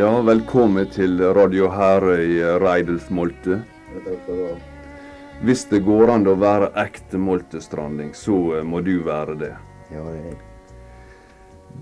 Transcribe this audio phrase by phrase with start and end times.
[0.00, 3.58] Ja, velkommen til Radio Herøy, Reidulf Molte.
[5.44, 9.50] Hvis det går an å være ekte moltestranding, så eh, må du være det.
[9.92, 10.38] Ja, det er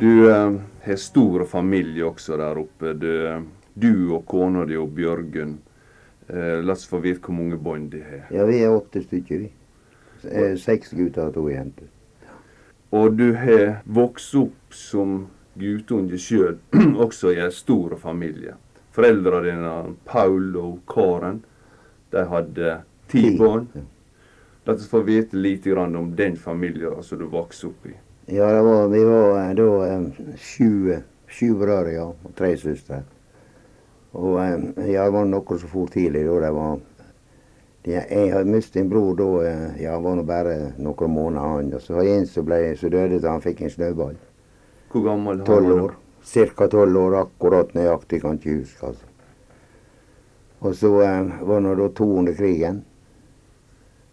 [0.01, 2.97] Du eh, har stor familie også der oppe.
[2.99, 3.39] Du, eh,
[3.79, 5.55] du og kona di og Bjørgunn.
[6.27, 8.27] Eh, la oss få vite hvor mange bånd de har.
[8.35, 9.53] Ja, vi er åtte stykker, vi.
[10.27, 11.87] Eh, Seks gutter og to jenter.
[12.91, 16.59] Og du har vokst opp som guttunge sjøl,
[17.05, 18.57] også i en stor familie.
[18.95, 19.77] Foreldra dine,
[20.09, 21.43] Paul og Karen,
[22.13, 23.69] de hadde ti barn.
[24.69, 27.95] La oss få vite litt grann om den familien som du vokste opp i.
[28.29, 30.03] Ja, det var, vi var eh, da eh,
[30.37, 32.99] sju, sju brødre, ja, og tre søstre.
[34.13, 34.59] Og eh,
[34.93, 36.35] ja, det var noe som for tidlig da.
[36.45, 36.77] Det var
[37.87, 39.31] de, Jeg hadde mistet en bror da,
[39.81, 41.73] ja, var nå bare noen måneder han.
[41.73, 44.21] Og så var det en som, ble, som døde da han fikk en snøball.
[44.93, 45.97] Hvor gammel var han år.
[46.23, 48.87] Cirka tolv år, akkurat nøyaktig, kan ikke huske.
[48.87, 49.07] altså.
[50.61, 52.85] Og så eh, var det da to under krigen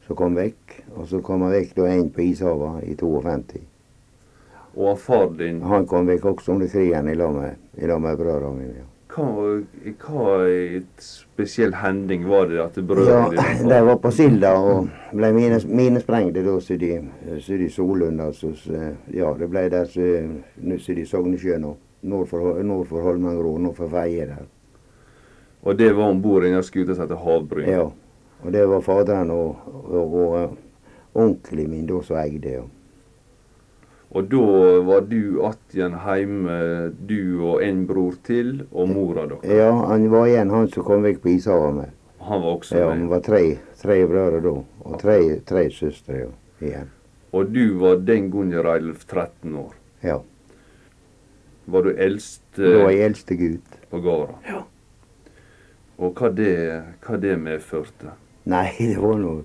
[0.08, 0.82] som kom vekk.
[0.96, 3.64] Og så kom han vekk da en på Ishavet i 52.
[4.76, 7.56] Og far din, Han kom vekk også under krigen i lag med,
[8.02, 8.84] med brødrene mine.
[8.84, 8.95] Ja.
[9.14, 9.62] Hva,
[10.02, 10.26] hva
[11.02, 15.60] spesiell hending var det at Ja, brødrene dine de var på Silda og ble mine,
[15.68, 16.92] minesprengte da så de,
[17.40, 18.22] så de Solund.
[18.22, 20.10] Altså, så, ja, det ble der så
[20.80, 24.46] så de Sognesjøen og nord for, nord for Holmengro, nord for Feie der.
[25.66, 27.70] Og det var om bord i den skuta som heter Havbryn.
[27.70, 27.88] Ja.
[28.44, 29.56] Og det var faderen og,
[29.90, 30.52] og, og eh,
[31.18, 32.52] onkelen min da som eide.
[32.60, 32.66] Ja.
[34.16, 34.42] Og da
[34.88, 36.58] var du igjen hjemme,
[37.04, 39.44] du og en bror til, og mora deres.
[39.44, 41.90] ja, han var igjen han som kom vekk på Ishavet med.
[42.26, 43.42] Han var også Ja, vi var tre,
[43.82, 44.54] tre brødre da,
[44.86, 46.30] og tre, tre søstre ja,
[46.62, 46.94] igjen.
[47.36, 49.74] Og du var den gangen Reilf, 13 år.
[50.02, 50.22] Ja.
[51.66, 53.78] Var du eldst Da var eh, jeg eldste gutt.
[53.92, 54.36] på gården.
[54.48, 54.62] Ja.
[55.98, 56.56] Og hva det,
[57.04, 58.16] hva det medførte.
[58.46, 59.44] Nei, det var noe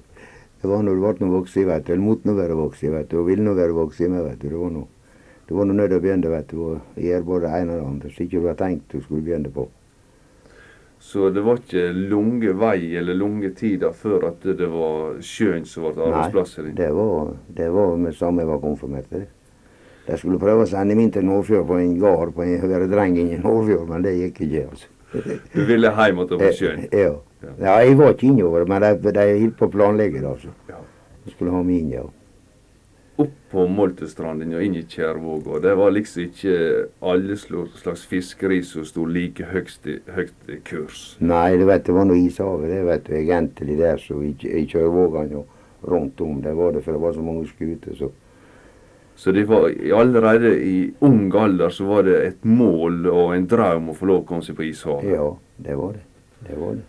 [0.61, 1.93] Det var når du ble voksen, vet du.
[1.93, 3.19] Eller måtte nå være voksen, vet du.
[3.21, 4.49] Og ville nå være voksen med, vet du.
[4.49, 4.87] Det var nå
[5.51, 6.59] det var nødt til å begynne, vet du.
[6.63, 8.11] å gjøre både det ene og det andre.
[8.15, 9.65] Så ikke du hadde tenkt du skulle begynne på.
[11.03, 15.89] Så det var ikke lange vei eller lange tider før at det var sjøen som
[15.89, 16.77] ble arbeidsplassen din.
[16.79, 19.25] det var, det var med samme jeg var konfirmert til.
[20.07, 23.19] De skulle prøve å sende meg til Nordfjord på en gard, på en, være dreng
[23.19, 24.87] i Nordfjord, men det gikk ikke, altså.
[25.57, 26.87] Du ville hjem igjen på sjøen.
[26.93, 27.17] Eh, Ja.
[27.43, 30.55] Ja, jeg var ikke innover, men de, de holdt på å planlegge det, altså.
[30.69, 30.81] Ja.
[31.25, 32.07] De skulle ha meg inn, ja.
[33.21, 35.59] Opp på Moltestranden og inn i Kjærvåga.
[35.61, 36.55] Det var liksom ikke
[37.05, 41.03] alle slags fiskeri som sto like høyst i, høyt i kurs.
[41.21, 44.65] Nei, du vet, det var noe ishavet, det vet du, egentlig der, så i, i
[44.71, 46.41] Kjørvågene og rundt om.
[46.45, 48.11] Det var det, for det var så mange skuter, så.
[49.21, 53.91] Så det var allerede i ung alder så var det et mål og en drøm
[53.93, 55.11] å få lov å komme seg på ishavet.
[55.13, 55.27] Ja,
[55.61, 56.07] det var det.
[56.47, 56.87] Det var det.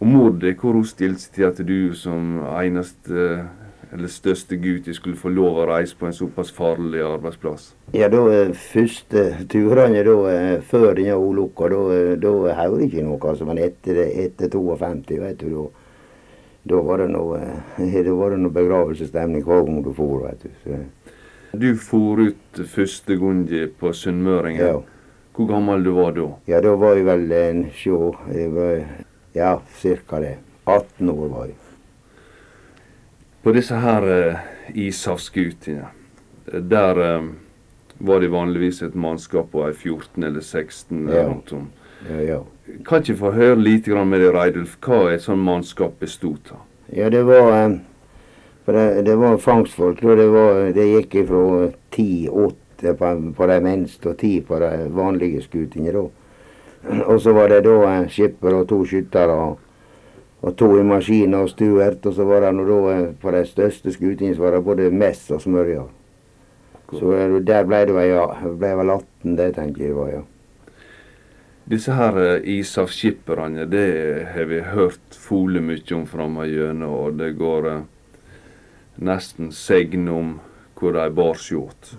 [0.00, 3.46] Og mor di, hvor hun stilte seg til at du som eneste
[3.94, 7.68] eller største gutt skulle få lov å reise på en såpass farlig arbeidsplass?
[7.94, 12.90] Ja, da eh, første turene da, eh, før denne ulykka, da, eh, da hører jeg
[12.90, 13.46] ikke noe, altså.
[13.48, 15.64] Men etter, etter 52, vet du, da,
[16.74, 17.40] da var det noe,
[17.78, 20.52] eh, da var det noe begravelsesstemning hver gang du for, vet du.
[20.66, 20.82] Så,
[21.56, 23.46] Du for ut første gang
[23.80, 24.60] på Sunnmøringen.
[24.66, 24.76] ja.
[25.36, 26.26] Hvor gammel du var da?
[26.48, 27.96] ja, da var jeg vel en sjå,
[28.32, 28.84] jeg var,
[29.36, 30.36] ja, cirka det.
[30.66, 31.56] 18 år var jeg.
[33.44, 34.38] På disse her uh,
[34.74, 35.86] ishavsskutene,
[36.52, 37.28] eh, der uh,
[37.98, 41.28] var det vanligvis et mannskap på ei 14 eller 16 eller Ja.
[41.28, 41.84] noe sånt.
[42.10, 42.40] Ja, ja.
[42.84, 46.64] Kan ikke få høre litt grann med deg, Reidulf, hva et sånt mannskap bestod av?
[46.92, 47.78] Ja, det var eh,
[48.66, 50.00] for det, det var fangstfolk.
[50.02, 55.44] Det, var, det gikk ifra ti-åtte på, på de minste og ti på de vanlige
[55.46, 55.92] skutene.
[55.94, 56.02] da.
[57.10, 59.58] Og så var det da en skipper og to skyttere og,
[60.42, 62.06] og to i maskiner og stuert.
[62.06, 64.90] Og så var det nå da eh, på de største skutene så var det både
[64.94, 65.84] mess og smørja.
[66.92, 70.24] Så eh, der ble det ja, ble vel 18, det tenker jeg var, ja.
[71.66, 72.14] Disse her
[72.46, 73.86] ISAF-skipperne, det
[74.36, 77.80] har vi hørt fole mye om gjennom, og det går eh,
[79.02, 80.36] nesten segn om
[80.78, 81.96] hvor de bar skjort.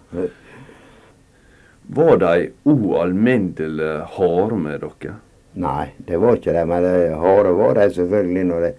[1.89, 5.13] Var de ualminnelig harde med dere?
[5.57, 6.66] Nei, det var ikke det.
[6.69, 8.72] Men de harde var de selvfølgelig når det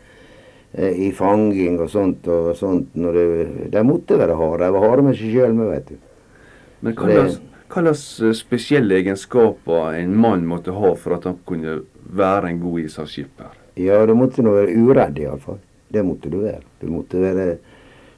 [0.75, 2.29] eh, i fanging og sånt.
[2.29, 4.65] og sånt, når det, De måtte være harde.
[4.67, 5.97] De var harde med seg sjøl, vet du.
[6.83, 11.25] Men hva Det- slags- hva slags eh, spesielle egenskaper en mann måtte ha for at
[11.25, 11.81] han kunne
[12.13, 13.51] være en god ishavsskipper?
[13.77, 15.59] Ja, du måtte nå være uredd, iallfall.
[15.91, 16.63] Det måtte du være.
[16.81, 17.59] Du måtte være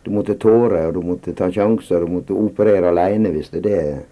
[0.03, 3.69] Du måtte tåre, og du måtte ta sjanser, du måtte operere aleine hvis det er
[3.69, 4.05] det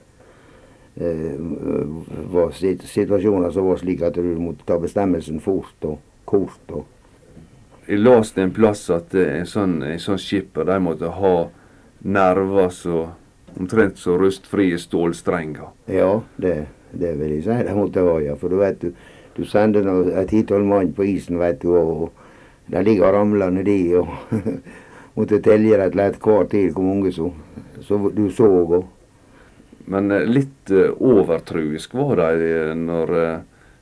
[0.99, 6.73] var situasjoner som var slik at du måtte ta bestemmelsen fort og kort.
[6.75, 6.87] og
[7.89, 11.37] jeg leste en plass at en sånn, en sånn skipper de måtte ha
[12.05, 13.07] nerver så
[13.57, 15.71] omtrent så rustfrie stålstrenger.
[15.89, 18.37] Ja, det, det vil jeg si det måtte ha, ja.
[18.37, 18.93] For du vet du,
[19.39, 22.13] du sender et ti-tolv mann på isen, vet du, og
[22.69, 24.13] de ligger ramlende de og
[25.17, 27.33] måtte telle rett og slett hver tid hvor mange som
[27.81, 28.53] så du så.
[28.69, 28.85] Og.
[29.89, 33.15] Men eh, litt uh, overtruisk var de eh, når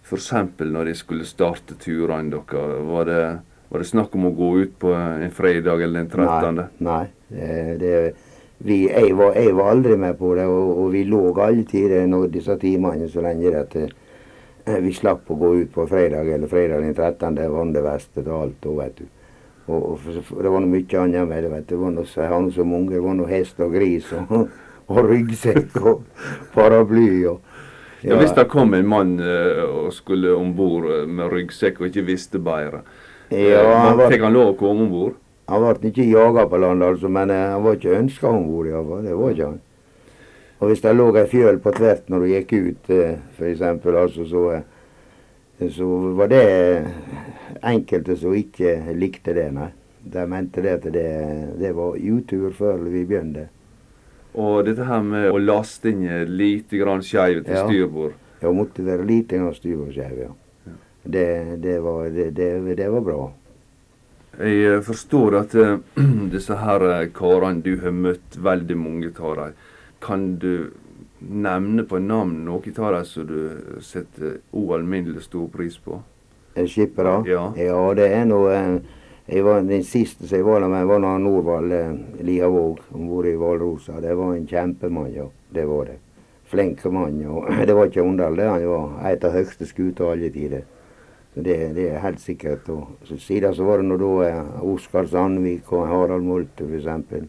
[0.07, 0.33] f.eks.
[0.63, 2.87] når de skulle starte turene deres.
[2.87, 3.23] Var det
[3.69, 6.61] var det snakk om å gå ut på en fredag eller en 13.?
[6.87, 7.07] Nei.
[7.35, 7.95] nei det,
[8.59, 12.31] vi, jeg, var, jeg, var, aldri med på det, og, og vi lå alltid når
[12.33, 16.87] disse timene så lenge at eh, vi slapp å gå ut på fredag eller fredag
[16.87, 17.37] den 13.
[17.37, 18.71] Det var det verste av alt.
[18.71, 19.11] Og, vet du.
[19.67, 21.53] Og, og, det var noe mye annet med det.
[21.53, 21.75] vet du.
[21.75, 22.95] Det var noe, jeg har så mange.
[22.95, 24.33] Det var noe hest og gris og,
[24.89, 26.05] og ryggsekk og
[26.55, 27.27] paraply.
[27.27, 27.41] og
[28.03, 28.13] ja.
[28.13, 32.07] ja, Hvis det kom en mann uh, og skulle om bord med ryggsekk og ikke
[32.07, 32.85] visste bedre,
[33.29, 35.15] ja, eh, han var, Fikk han lov å komme om bord?
[35.51, 38.69] Han ble ikke jaga på land, altså, men eh, han var ikke ønska om bord.
[39.05, 39.61] Det var ikke han.
[40.57, 44.29] Og hvis det lå ei fjøl på tvert når du gikk ut, eh, f.eks., altså,
[44.31, 44.45] så,
[45.75, 46.45] så var det
[47.63, 49.73] enkelte som ikke likte det, nei.
[50.07, 51.09] De mente det at det,
[51.59, 53.49] det var utur før vi begynte.
[54.37, 57.65] Og dette her med å laste inn lite grann til ja.
[57.65, 58.17] styrbord?
[58.43, 60.35] Ja, måtte være lite grann styrbordskeiv, ja
[61.07, 62.31] det, det, var, det,
[62.75, 63.33] det, var, bra.
[64.39, 65.79] Jeg eh, forstår at uh,
[66.35, 69.55] disse her eh, karene du har møtt, veldig mange av dem.
[70.03, 70.73] Kan du
[71.21, 76.03] nevne på navn noen av dem som du setter ualminnelig stor pris på?
[76.57, 77.21] Skippere?
[77.29, 77.51] Ja.
[77.57, 78.77] ja, det er noe jeg
[79.27, 83.35] var, Den siste som jeg var med, var når Norvald eh, Liavåg om bord i
[83.35, 84.01] Hvalrosa.
[84.01, 85.27] Det var en kjempemann, ja.
[85.51, 85.99] Det var det.
[86.47, 87.21] Flink mann.
[87.27, 88.47] Og det var ikke underlig.
[88.47, 90.67] Han var et av høyeste skuter alle tider.
[91.37, 92.69] Det, det, er helt sikkert.
[92.73, 97.27] Og så siden så var det nå da eh, Oskar Sandvik og Harald Molte f.eks.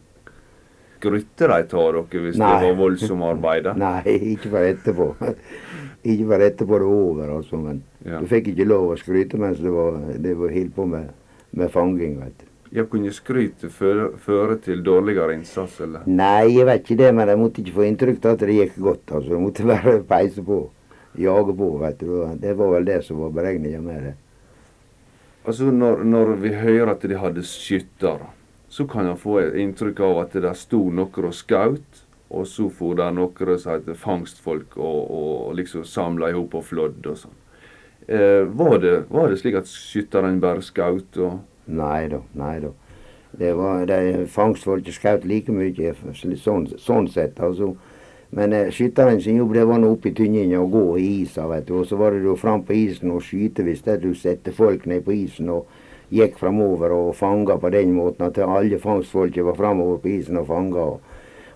[0.98, 2.54] Skrytte de av dere hvis Nei.
[2.54, 3.68] det var voldsomt arbeid?
[3.84, 4.00] Nei,
[4.32, 5.12] ikke bare etterpå.
[6.14, 7.60] ikke bare etterpå det var over, altså.
[7.62, 8.18] Men ja.
[8.18, 11.12] du fikk ikke lov å skryte mens det var, det var helt på med,
[11.50, 12.48] med fanging, vet du.
[12.70, 16.04] Ja, kunne skrytet føre, til dårligere innsats, eller?
[16.04, 18.74] Nei, jeg vet ikke det, men jeg måtte ikke få inntrykk av at det gikk
[18.84, 19.12] godt.
[19.16, 19.30] altså.
[19.32, 20.58] Jeg måtte bare peise på
[21.18, 22.10] jage på, vet du.
[22.42, 24.14] Det var vel det som var beregninga med det.
[25.48, 28.28] Altså når, når, vi hører at de hadde skyttere,
[28.68, 32.98] så kan en få inntrykk av at det sto noen og skjøt, og så for
[32.98, 37.37] det noen som fangstfolk og, og liksom samla i hop og flådd og sånn.
[38.08, 41.18] Eh, var, det, var, det, slik at skytterne bare skjøt?
[41.68, 42.72] Nei da, nei da.
[43.38, 47.40] Det var, de fangstfolket skjøt like mye, sånn, sånn sett.
[47.40, 47.74] altså
[48.30, 51.68] men eh, skytteren sin jobb det var oppe i tynninga og gå i isa, vet
[51.68, 51.78] du.
[51.80, 55.06] Og så var det fram på isen og skyte hvis det du setter folk ned
[55.06, 55.68] på isen og
[56.12, 60.48] gikk framover og fanga på den måten at alle fangstfolket var framover på isen og
[60.48, 60.84] fanga.
[60.92, 61.07] Og,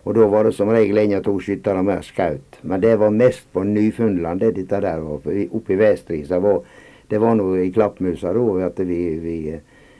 [0.02, 2.58] og da var det som regel én av to skyttere med skaut.
[2.62, 6.40] Men det var mest på Nyfundland, det dette der oppe i Vestrisa.
[7.08, 9.36] Det var, nå i Klappmusa da at vi, vi,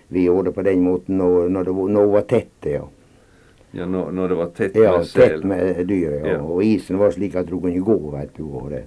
[0.09, 2.73] vi gjorde det på den måten når, når det var, når det var tett.
[2.73, 2.88] ja.
[3.73, 5.23] Ja, når, når, det var tett ja, med sel?
[5.23, 6.11] Ja, tett med dyr.
[6.18, 6.32] Ja.
[6.35, 6.40] ja.
[6.44, 8.44] Og isen var slik at du kunne gå, vet du.
[8.44, 8.82] Og det.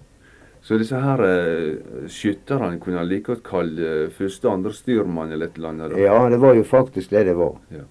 [0.65, 5.57] Så disse her eh, skytterne kunne like godt kalle første- og andre styrmann eller et
[5.57, 5.93] eller annet?
[5.93, 6.03] Da.
[6.03, 7.57] Ja, det var jo faktisk det det var.
[7.73, 7.85] Ja.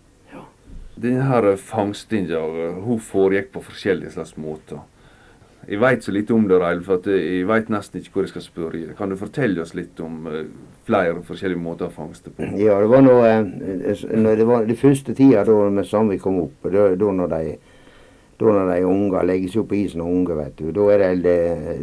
[0.95, 2.43] Denne eh, fangstinga
[2.85, 4.83] hun foregikk på forskjellige slags måter.
[5.65, 8.45] Jeg veit så lite om det, Reil, for jeg veit nesten ikke hvor jeg skal
[8.45, 8.97] spørre.
[8.99, 10.43] Kan du fortelle oss litt om uh,
[10.85, 12.51] flere forskjellige måter å fangste på?
[12.61, 13.15] Ja, det var nå
[14.21, 17.57] når det var de første tida da med Samvik kom opp, da, når de
[18.37, 21.15] da når de unger legges opp på isen og unge, vet du, da er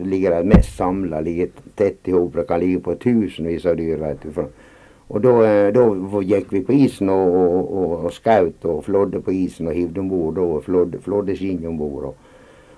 [0.04, 2.36] ligger de mest samla, ligger tett i hop.
[2.36, 4.36] Det kan ligge på tusenvis av dyr, vet du.
[4.36, 4.61] Og
[5.20, 5.86] da, eh, da,
[6.24, 10.00] gikk vi på isen og, og, og, og skjøt og flådde på isen og hivde
[10.00, 12.14] om bord og flådde, flådde skinn om bord.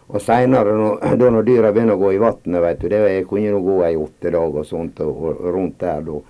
[0.08, 0.74] Og seinere,
[1.20, 4.00] da når dyra begynner å gå i vannet, veit du, det kunne nå gå i
[4.00, 6.22] åtte dager og sånt og, og rundt der da.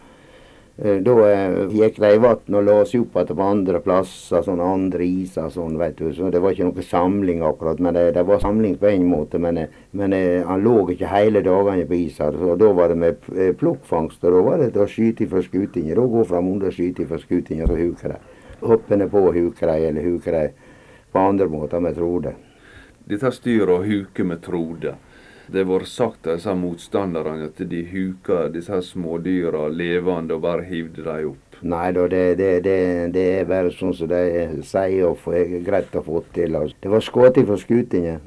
[0.84, 4.44] Eh, da eh, gikk de i vann og la seg opp igjen på andre plasser,
[4.44, 6.10] sånne andre iser sånn, vet du.
[6.12, 7.80] Så det var ikke noe samling akkurat.
[7.80, 9.40] Men det, det var samling på en måte.
[9.40, 10.18] Men, eh, men
[10.50, 12.36] han lå ikke hele dagene på isen.
[12.36, 14.20] Så da var det med plukkfangst.
[14.28, 15.96] Og da var det å skyte fra skutinga.
[15.96, 18.40] Da gå fram under og skyte fra skutinga, så huker de.
[18.68, 20.74] Hoppende på og huke de, eller huker de
[21.14, 22.36] på andre måter med trode
[23.04, 24.96] dette styret å huke med trode.
[25.54, 31.06] Det vært sagt av disse motstanderne at de huka disse smådyra levende og bare hivde
[31.06, 31.58] dem opp.
[31.64, 32.78] Nei da, det, det, det,
[33.16, 36.58] det, er bare sånn som de sier og er greit å få til.
[36.60, 36.80] Altså.
[36.82, 38.18] Det var skutt fra skutinga.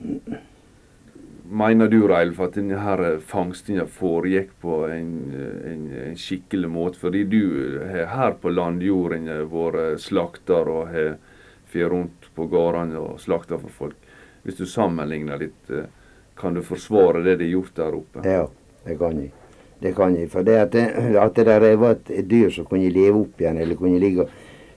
[1.46, 6.98] Mener du, Reilf, at denne fangstinga foregikk på en, en, en, skikkelig måte?
[7.02, 7.42] Fordi du
[7.90, 11.18] har her på landjorden vært slakter og har
[11.66, 14.10] fått rundt på gårdene og slakta for folk.
[14.46, 15.90] Hvis du sammenligner litt, eh,
[16.36, 18.24] kan du forsvare det de har gjort der oppe?
[18.24, 18.48] Ja,
[18.84, 19.32] det kan jeg.
[19.80, 20.30] Det kan jeg.
[20.32, 20.84] For det at det,
[21.20, 24.28] at det der var et dyr som kunne leve opp igjen, eller kunne ligge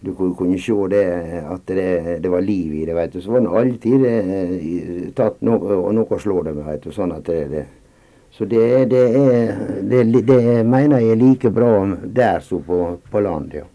[0.02, 1.04] du kunne se det,
[1.44, 2.94] at det, det, var liv i det.
[2.96, 3.22] veit du.
[3.22, 6.64] Så var det alltid eh, tatt noe, og noe å slå det med.
[6.66, 7.66] veit du, sånn at det, det.
[8.32, 11.74] Så det, det, er, det, det mener jeg er like bra
[12.06, 12.80] der som på,
[13.12, 13.58] på land.
[13.60, 13.66] ja.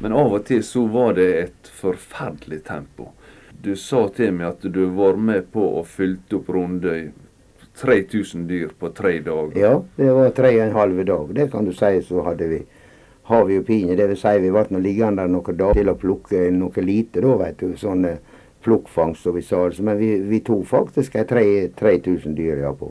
[0.00, 3.10] Men av og til så var det et forferdelig tempo.
[3.60, 7.10] Du sa til meg at du var med på å fylte opp Rundøy
[7.80, 9.56] 3000 dyr på tre dager.
[9.58, 11.34] Ja, det var tre og en halv dag.
[11.36, 12.60] Det kan du si, så hadde vi
[13.30, 13.96] har vi jo pine.
[13.96, 17.60] Det vil si vi ble liggende noen dager til å plukke noe lite, da, vet
[17.60, 17.76] du.
[17.78, 18.06] Sånn
[18.64, 19.62] plukkfangst, som vi sa.
[19.80, 22.90] Men vi, vi tok faktisk 3000 dyr ja, på.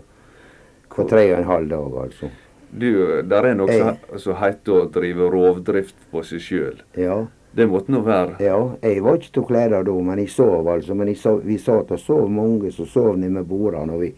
[0.90, 2.32] På tre og en halv dag, altså.
[2.70, 2.90] Du,
[3.26, 6.82] der er noe som heter å drive rovdrift på seg sjøl.
[6.98, 7.24] Ja.
[7.52, 10.94] Det måtte nå være Ja, jeg var ikke til klede da, men jeg sov altså.
[10.94, 13.88] Men sov, vi satt og sov mange som sov nede med bordene.
[13.90, 14.14] når vi,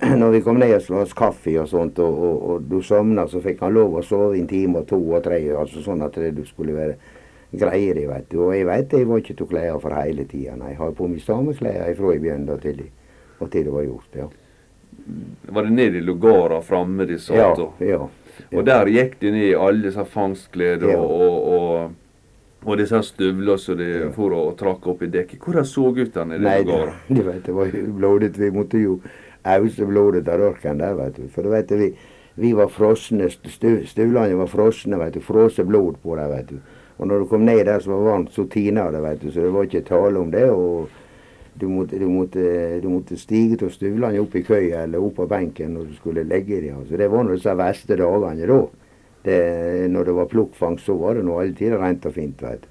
[0.22, 3.26] når vi kom ned og slå oss kaffe og sånt, og, og, og du sovna,
[3.28, 6.16] så fikk han lov å sove en time og to og tre, altså sånn at
[6.16, 6.96] det, du skulle være
[7.50, 8.38] greier i, vet du.
[8.46, 10.56] Og jeg vet jeg var ikke til klede for hele tida.
[10.56, 12.84] Jeg har på meg samme klær fra jeg begynte til,
[13.40, 14.22] og til det var gjort.
[14.22, 14.30] ja.
[15.50, 17.36] Var det ned i lugara framme de satt?
[17.36, 18.08] Ja, ja, ja.
[18.56, 20.98] Og der gikk de ned i alle disse fangstklærne ja.
[21.00, 21.96] og, og,
[22.64, 25.40] og, disse støvlene som de for og trakk opp i dekket.
[25.44, 26.94] Hvordan så i lugara?
[27.08, 28.38] Nei, du vet, det var blodet.
[28.38, 29.00] Vi måtte jo
[29.44, 31.28] ause blodet av rørken der, vet du.
[31.32, 31.90] For vet du, vi,
[32.40, 35.24] vi var frosne, støvlene var frosne, vet du.
[35.24, 36.60] Frosset blod på dem, vet du.
[37.00, 39.30] Og når du kom ned der som var varmt, så tina det, vet du.
[39.30, 40.50] Så det var ikke tale om det.
[40.50, 40.88] og
[41.60, 42.42] du måtte, du, måtte,
[42.80, 46.24] du måtte, stige til støvlene opp i køya eller opp på benken når du skulle
[46.24, 46.84] legge dem.
[46.88, 48.60] Så Det var nå disse verste dagene da.
[49.24, 49.40] Det,
[49.92, 52.42] når det var plukkfangst, så var det nå alltid rent og fint.
[52.42, 52.64] vet.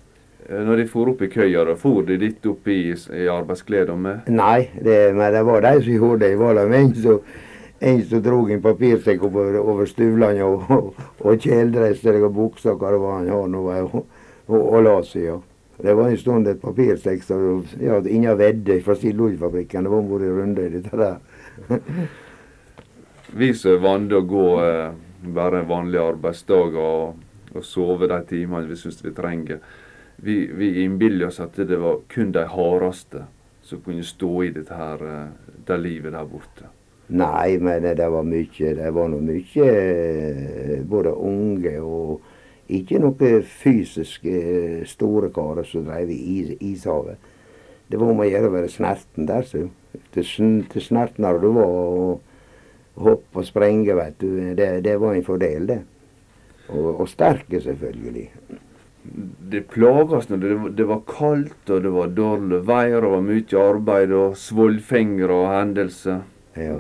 [0.50, 3.98] Eh, når de for opp i køya, da for de litt opp i, i arbeidsklærne
[4.02, 4.32] med?
[4.34, 6.32] Nei, det, men det var de som gjorde det.
[6.34, 7.20] Det var en som,
[7.92, 12.96] en som drog en papirsekk over, over støvlene og, og, og kjeledresser og bukser, hva
[12.96, 14.10] det var han hadde, og,
[14.48, 15.28] og, og la seg.
[15.28, 15.38] Ja.
[15.80, 19.86] Det var en stund et papirsekk som ja, ingen vedde fra cellulosefabrikken.
[19.86, 21.78] Det var vært runde i dette der.
[23.40, 27.22] Vi som vant å gå eh, bare en vanlig arbeidsdag og,
[27.54, 29.60] og sove de timene vi syns vi trenger
[30.22, 33.24] vi, vi innbiller oss at det var kun de hardeste
[33.62, 36.70] som kunne stå i dette her, eh, det livet der borte.
[37.10, 38.74] Nei, men det var mye.
[38.78, 42.22] Det var noe mye eh, både unge og
[42.70, 47.18] ikke noe fysisk eh, store karer som drev i is, ishavet.
[47.90, 49.68] Det var om å gjøre å være snerten der, så.
[50.14, 50.26] Til,
[50.70, 52.29] til snertnere du var og
[52.96, 54.32] hoppe og sprenge, vet du.
[54.58, 55.80] Det, det var en fordel, det.
[56.70, 58.30] Og, og sterke, selvfølgelig
[59.52, 63.62] det plages når det, det, var kaldt og det var dårlig vær og var mye
[63.64, 66.24] arbeid og svollfengere og hendelser.
[66.58, 66.80] Ja.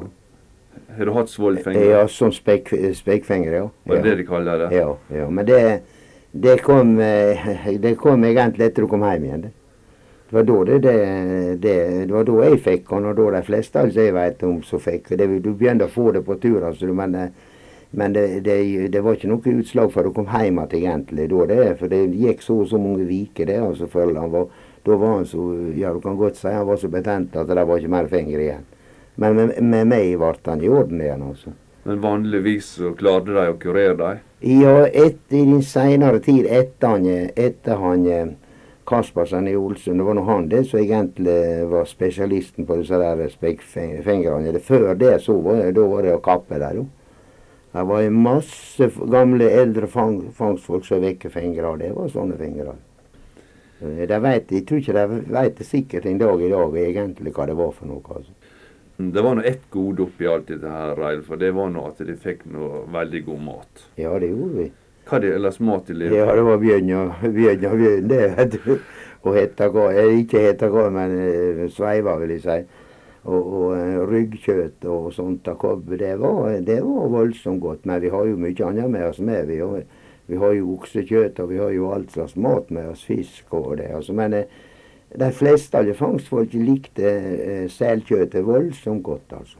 [0.97, 1.93] Har du hatt svollfengere?
[1.93, 3.69] Ja, som spek, spekfengere, ja.
[3.85, 4.69] Var det det de kaller det?
[4.75, 5.29] Ja, ja.
[5.29, 5.61] men det,
[6.31, 9.47] det, kom, eh, det kom egentlig etter du kom hjem igjen.
[9.47, 9.53] Det.
[10.29, 11.75] Det var da det, det,
[12.07, 15.09] det, var da jeg fikk og da de fleste altså jeg vet om som fikk.
[15.17, 15.39] den.
[15.41, 17.15] du begynte å få det på tur, altså, men
[17.91, 21.29] men det, det, det, var ikke noe utslag før du kom hjem igjen, egentlig.
[21.31, 23.57] Da, det, for det gikk så og så mange uker, det.
[23.57, 24.49] altså, før han var,
[24.85, 25.45] Da var han så
[25.75, 28.39] Ja, du kan godt si han var så betent at det var ikke mer finger
[28.39, 28.67] igjen.
[29.15, 31.55] Men med, med meg ble han i orden igjen, altså.
[31.83, 34.21] Men vanligvis så klarte de å kurere deg?
[34.45, 38.05] Ja, etter, i den senere tid, etter han, etter han
[38.89, 41.37] Kaspersen i Olsen, det var nå han det som egentlig
[41.69, 44.59] var spesialisten på disse der spekkfingrene.
[44.65, 46.87] Før det så var, da var det å kappe der, jo.
[47.69, 51.75] Det var masse gamle, eldre fang, fangstfolk som vekke fingre.
[51.77, 52.73] Det var sånne fingre.
[53.79, 57.45] De vet, jeg tror ikke de vet det sikkert en dag i dag egentlig hva
[57.47, 58.01] det var for noe.
[58.15, 58.33] altså.
[58.99, 62.01] Det var nå ett gode oppi alt dette her, Reil, for det var nå at
[62.03, 63.85] de fikk noe veldig god mat.
[64.01, 64.65] Ja, det gjorde vi.
[65.09, 68.59] Hva det ellers mat levde Ja, det var bjørn og bjørn, og bjørn det, vet
[68.59, 68.75] du.
[69.27, 69.97] Og hetakar.
[70.15, 72.59] Ikke hetakar, men uh, sveiva, vil jeg si
[73.23, 75.97] og, og eh, ryggkjøtt og sånt av kobbe.
[75.99, 77.85] Det var, det var voldsomt godt.
[77.89, 79.45] Men vi har jo mye annet med oss med.
[79.49, 79.85] Vi har,
[80.29, 83.05] vi har jo oksekjøtt, og vi har jo alt slags mat med oss.
[83.07, 83.91] Fisk og det.
[83.95, 84.15] Altså.
[84.17, 84.59] Men eh,
[85.19, 89.59] de fleste alle fangstfolk likte eh, selkjøttet voldsomt godt, altså.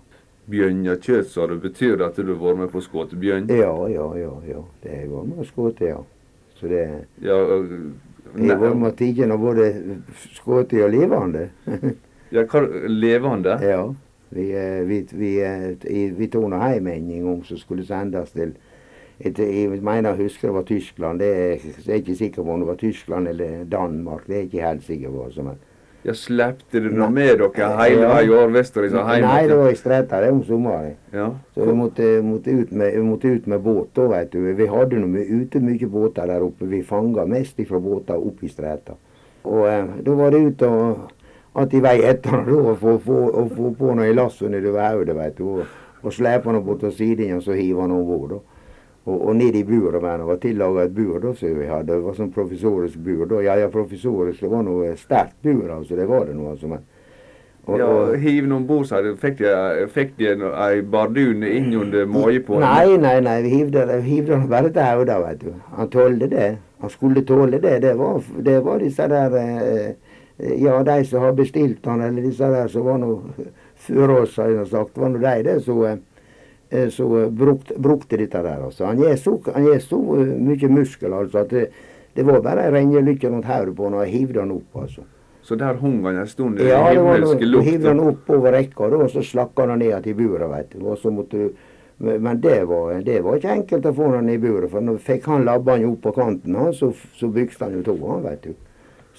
[0.50, 1.58] Bjørnekjøtt, sa du.
[1.62, 3.50] Betyr det at du har vært med på å skutt bjørn?
[3.54, 4.36] Ja, ja, ja.
[4.50, 4.62] ja.
[4.84, 5.98] Det har jeg vært med å skutt, ja.
[6.60, 6.84] Så det
[7.24, 7.74] ja, uh,
[8.36, 9.70] Jeg har vært med tiden av både
[10.36, 11.50] skutt og levende.
[12.30, 13.56] Ja, hva, Levende?
[13.66, 13.88] Ja.
[14.30, 15.30] Vi, eh, vi, vi,
[16.14, 18.52] vi tok nå hjem en gang som skulle sendes til
[19.20, 21.20] jeg mener jeg husker det var Tyskland.
[21.20, 24.28] Det er, jeg er ikke sikker på om det var Tyskland eller Danmark.
[24.28, 25.26] Det er ikke helt sikker på.
[25.34, 25.58] Så, men.
[26.04, 28.94] Ja, Slepte dere med dere hele veien år vestover?
[29.20, 30.96] Nei, det var i Streta det om sommeren.
[31.12, 31.28] Ja.
[31.56, 34.40] Så vi måtte, måtte, ut med, måtte, ut med, båt da, veit du.
[34.56, 36.70] Vi hadde noe ute mye båter der oppe.
[36.72, 38.96] Vi fanga mest fra båter oppe i Streta.
[39.44, 43.20] Og eh, da var det ut og at i vei etter da, og få, få,
[43.52, 45.50] få på noe i lasset nedover hodet, veit du.
[45.60, 48.16] Og, og slepe han bort til siden og så hive han over.
[48.30, 48.59] bord.
[49.10, 51.90] Og, og ned i buret med var tillaga et bur da, som vi hadde.
[51.90, 53.26] Det var sånn professorisk bur.
[53.30, 53.42] da.
[53.46, 54.44] Ja, ja, professorisk.
[54.44, 55.98] Det var noe sterkt bur, altså.
[55.98, 56.54] Det var det noe.
[56.54, 56.70] altså.
[56.70, 56.84] Men,
[57.70, 57.88] og, ja,
[58.22, 58.90] Hiv noen bord.
[59.22, 62.60] Fikk de, fikk de ei bardun innunder måje på?
[62.62, 63.40] Nei, nei, nei.
[63.46, 65.50] Vi hivde, den bare til hodet, vet du.
[65.78, 66.52] Han tålte det.
[66.84, 67.80] Han skulle tåle det.
[67.86, 69.90] Det var, det var disse der eh,
[70.40, 74.54] Ja, de som har bestilt han, eller disse der som var noe før oss, har
[74.54, 74.94] jeg sagt.
[74.96, 75.98] Det var nå de det som Eh,
[76.70, 78.66] så brukte, brukt, brukte dette der.
[78.66, 78.86] Altså.
[78.86, 79.38] Han gir så,
[79.82, 81.70] så eh, mye muskel altså, at det,
[82.16, 84.84] det var bare ei rennelykke rundt hodet på når jeg hivde han opp.
[84.84, 85.08] altså.
[85.42, 86.60] Så der hung han en stund?
[86.62, 90.16] Ja, det var noe, hivde han opp over rekka, og så slakka han ned til
[90.16, 90.50] buret.
[90.52, 90.86] vet du.
[90.86, 91.50] Og så måtte du
[92.00, 94.70] men det var, det var, ikke enkelt å få han i buret.
[94.72, 97.96] For når fikk han labbene opp på kanten, han, så, så bygde han jo to.
[98.08, 98.54] han, vet du.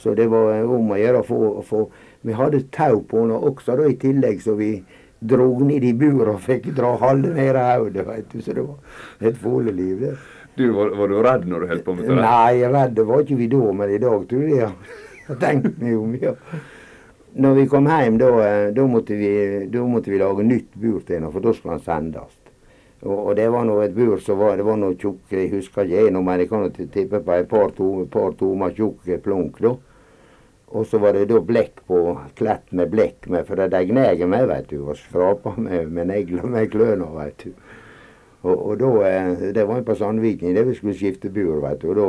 [0.01, 1.83] Så det var om å gjøre å få
[2.23, 4.79] Vi hadde tau på han også da, i tillegg, så vi
[5.21, 8.41] drog ned i buret og fikk dra halve ned i hodet, veit du.
[8.43, 10.17] Så det var et fugleliv, det.
[10.57, 12.19] Du, var, var, du redd når du holdt på med det?
[12.21, 15.97] Nei, redd var ikke vi da, men i dag tror jeg jeg tenkte tenkt meg
[15.97, 16.15] om.
[16.21, 16.35] ja.
[17.41, 19.31] Når vi kom hjem, da, eh, da, måtte, vi,
[19.71, 22.33] da måtte vi lage nytt bur til henne, for da skulle han sendes.
[23.01, 25.87] Og, og, det var nå et bur som var det var noe tjukk, jeg husker
[25.87, 29.63] ikke jeg, men jeg kan tippe på et par, to, par tomer tjukk plunk.
[29.63, 29.77] da.
[30.71, 32.01] Og så var det da blekk på,
[32.39, 36.47] klett med blekk med, for de gneger meg, vet du, og skraper med, med negler
[36.47, 37.55] med klørne, vet du.
[38.43, 41.91] Og, og da, eh, Det var på Sandviken det vi skulle skifte bur, vet du.
[41.91, 42.07] Og da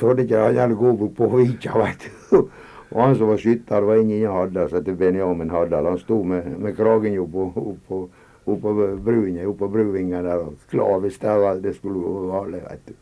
[0.00, 2.46] trodde ikke han hadde gått på Vika, vet du.
[2.94, 5.86] Og han som var skytter, var ingen Haddal, som heter Benjamin Haddal.
[5.86, 11.32] Han sto med, med kragen oppå opp opp oppå bruvinga der og klar hvis det,
[11.64, 12.94] det skulle gå galt, vet du.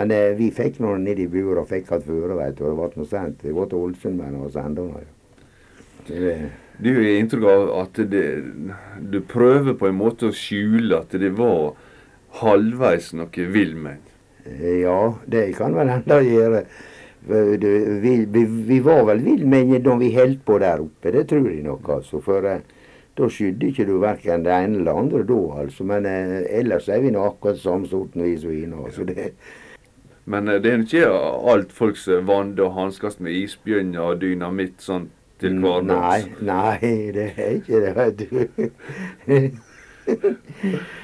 [0.00, 2.64] Men eh, vi fikk nå ned i buret og fikk hatt føre, veit du.
[2.64, 3.42] Og det ble noe sendt.
[3.44, 4.86] Vi var til Ålesund med og sendte
[6.08, 6.30] det.
[6.80, 8.22] Du har inntrykk av at det,
[9.12, 11.74] du prøver på en måte å skjule at det var
[12.40, 14.00] halvveis noe villmenn?
[14.48, 14.96] Eh, ja,
[15.28, 16.64] det kan vel enda gjøre.
[17.20, 21.66] Vi, vi, vi var vel villmenn da vi holdt på der oppe, det tror jeg
[21.68, 21.92] nok.
[22.00, 22.24] altså.
[22.24, 22.64] For eh,
[23.20, 25.84] da skydde ikke du verken det ene eller det andre da, altså.
[25.92, 28.86] Men eh, ellers er vi nå akkurat samme sorten vi som vi nå.
[28.88, 29.04] Altså.
[29.04, 29.34] Det,
[30.30, 31.08] men eh, det er ikke
[31.52, 36.28] alt folks vanner å hanskes med isbjørner og dynamitt sånn til hverdags?
[36.40, 38.30] Nei, nei, det er ikke det, vet du.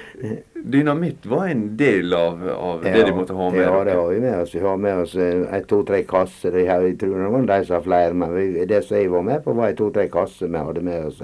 [0.67, 3.61] Dynamitt var en del av, av ja, det de måtte ha med?
[3.63, 4.55] Ja, det har vi med oss.
[4.55, 6.57] Vi har med oss en to-tre kasser.
[6.65, 9.45] Jeg tror det var de som har flere, men vi, det som jeg var med
[9.45, 11.23] på, var to-tre kasser vi hadde med oss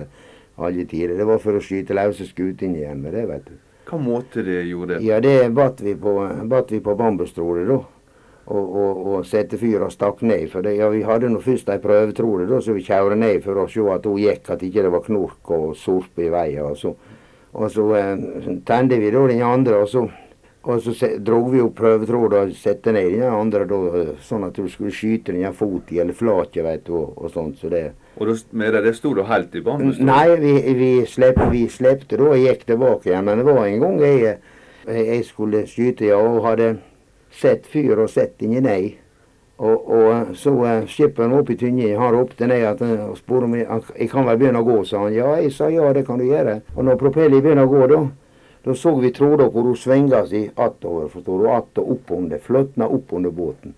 [0.56, 1.16] alle tider.
[1.16, 3.56] Det var for å skyte løse skutene igjen med det, vet du.
[3.88, 5.06] Hva måte det gjorde det?
[5.08, 6.14] Ja, det batt vi på,
[6.48, 7.80] batt vi på bambustroret, da.
[8.42, 10.48] Og, og, og sette fyr og stakk ned.
[10.50, 13.60] For det, ja, vi hadde nå først ei prøvetrode da, så vi kjørte ned for
[13.62, 16.66] å se at hun gikk, at ikke det var knork og sorp i veien.
[16.66, 16.90] Og så,
[17.54, 18.26] og så eh,
[18.66, 20.02] tente vi da den andre, og så,
[20.62, 24.66] og så drog vi opp prøvetråden og satte ned den andre, da, sånn at du
[24.66, 27.62] skulle skyte den fot i eller flake, vet du, og, og sånt.
[27.62, 29.94] Så det, og da, med det, det sto du helt i banen?
[30.04, 33.24] Nei, vi, vi, slepp, vi slepte da og gikk tilbake igjen.
[33.26, 34.38] Men det var en gang jeg,
[34.86, 36.74] jeg skulle skyte, ja, og hadde
[37.32, 38.96] sett fyr og sett ingen nei.
[39.62, 43.54] Og, og så uh, skipperen opp i Tynje, han ropte ned at, og spurte om
[43.54, 45.14] jeg, kan vel begynne å gå, sa han.
[45.14, 46.60] Ja, jeg sa ja, det kan du gjøre.
[46.74, 48.00] Og når propellen begynner å gå, da,
[48.66, 52.40] da så vi tråder hvor hun svinga seg attover, forstår du, att og opp det.
[52.42, 53.76] Fløtna opp under båten.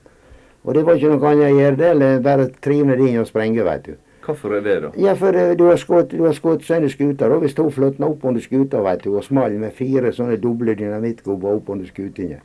[0.64, 3.29] Og det var ikke noe annet å gjøre det, eller bare trive det inn og
[3.29, 3.95] sprenge, veit du.
[4.25, 4.90] Hvorfor er det, da?
[4.97, 7.35] Ja, for uh, du har skutt, du har skutt sånne skuter.
[7.35, 10.73] Og hvis hun fløtna opp under skuta, veit du, og small med fire sånne doble
[10.81, 12.40] dynamittgubber opp under skutene.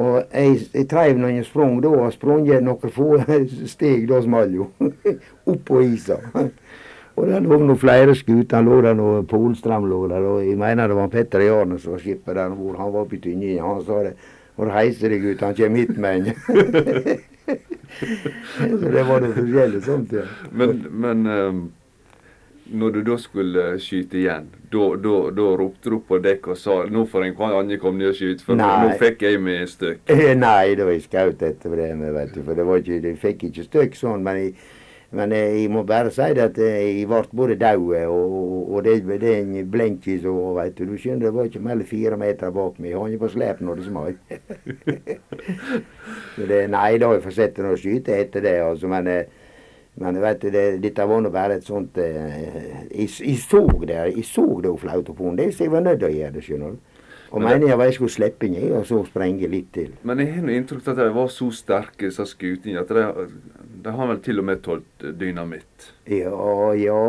[0.00, 3.18] Og jeg, jeg treiv når jeg sprang da, og sprang noen få
[3.74, 4.70] steg, da small jo.
[5.52, 6.16] Oppå isa.
[7.16, 8.64] og det lå nå flere skuter.
[8.64, 10.24] lå der noe Polstrøm lå der.
[10.24, 13.18] Og jeg mener det var Petter Jarne som var skipper der hvor han var oppe
[13.18, 13.64] i Tynjen.
[13.64, 14.14] Han sa det.
[14.56, 16.24] Hvor heiser deg ut, han kommer hit med en.
[18.60, 20.26] så det var det forskjellige sånt, ja.
[20.52, 21.62] Men, men um,
[22.72, 26.76] når du da skulle skyte igjen, da, da, da ropte du på dekk og sa
[26.90, 28.68] nå får en annen komme ned og skyte, for Nei.
[28.86, 30.12] nå fikk jeg med støkk?
[30.44, 33.48] Nei, det var jeg skjøt etter det, vet du, for det var ikke, jeg fikk
[33.50, 34.22] ikke støkk sånn.
[34.26, 34.54] men jeg
[35.10, 38.34] Men eh, jeg må bare si det at eh, jeg ble både død og,
[38.76, 40.84] og det, det er en blenkis og veit du.
[40.86, 42.92] Du skjønner, det var ikke mer enn fire meter bak meg.
[42.92, 44.20] Jeg har ikke på slep når det smalt.
[46.76, 48.86] Nei, da har jeg fått sett å skyte etter det, altså.
[48.92, 49.10] Men,
[49.94, 54.24] men vet du, det, dette var nå bare et sånt jeg, jeg, så det jeg
[54.24, 55.50] så det hun flaut på henne.
[55.52, 56.86] Så jeg var nødt til å gjøre det, skjønner du.
[57.30, 59.92] Og mener jeg jeg skulle slippe ned og så sprenge litt til.
[60.02, 63.26] Men jeg har inntrykk av at de var så sterke, disse skutene, at de,
[63.84, 65.92] de, har vel til og med tålt dynamitt?
[66.10, 67.02] Ja, ja.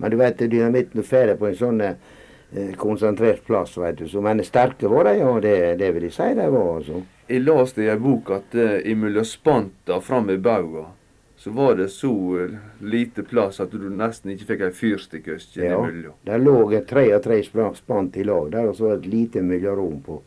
[0.00, 4.08] Men du vet, dynamitten får det på en sånn eh, konsentrert plass, vet du.
[4.10, 5.34] Så, men sterke var de, ja.
[5.44, 7.02] Det, det vil jeg si de var, altså.
[7.30, 10.88] Jeg leste i ei bok at eh, imellom spanta fram i bauga
[11.40, 12.48] så var det så
[12.78, 16.18] lite plass at du nesten ikke fikk ei fyrstikkøske ja, imellom.
[16.28, 19.42] Der lå tre og tre spant i lag der, og så var det et lite
[19.42, 20.18] mellomrom på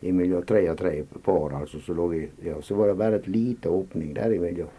[0.00, 1.52] imellom tre og tre par.
[1.60, 4.72] altså, så, lå vi, ja, så var det bare et lite åpning der imellom.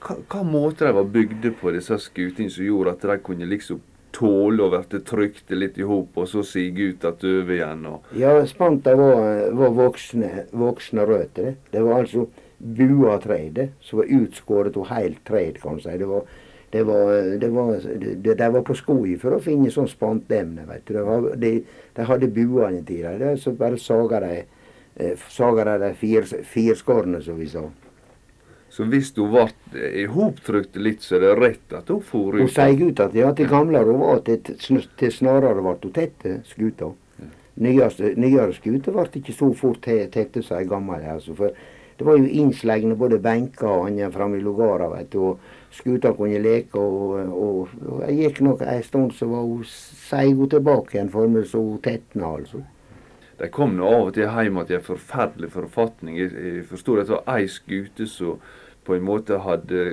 [0.00, 3.84] Hva, hva måte de var bygde på, disse skutene, som gjorde at de kunne liksom
[4.16, 7.84] tåle å bli trykt litt i hop, og så sige ut at over igjen?
[7.84, 8.12] Og...
[8.16, 11.58] Ja, spanta var, var voksne, voksne røtter.
[11.68, 15.96] Det var altså bua treet som var utskåret av helt tre, kan du si.
[15.98, 16.22] Det var,
[16.70, 17.74] det var, det var,
[18.16, 20.66] det, de var på skoi for å finne sånn spantemne.
[20.68, 20.98] vet du.
[21.36, 21.52] De,
[21.96, 23.36] de, hadde buene tidligere.
[23.40, 24.44] Så bare saga de,
[24.96, 26.74] eh, saga de de fir,
[27.22, 27.68] som vi sa.
[28.68, 32.42] Så hvis hun ble ihoptrykt litt, så er det rett at hun for ut?
[32.42, 36.26] Hun seig ut at ja, til gamlere hun var, til, til snarere ble hun tett,
[36.46, 36.92] skuta.
[37.58, 41.06] Nyere, nyere skuter ble ikke så fort tette som ei gammel.
[41.16, 41.56] Altså, for
[41.98, 45.32] det var jo innslegne både benker og annet framme i lugara, vet du.
[45.32, 46.78] Og skuta kunne leke.
[46.78, 51.30] Og, og, og jeg gikk nok ei stund, så var hun seig tilbake igjen for
[51.32, 52.62] meg så hun tetna, altså.
[53.38, 56.16] De kom nå av og til hjem til en forferdelig forfatning.
[56.18, 58.40] Jeg forstår at det var ei skute som
[58.86, 59.84] på en måte hadde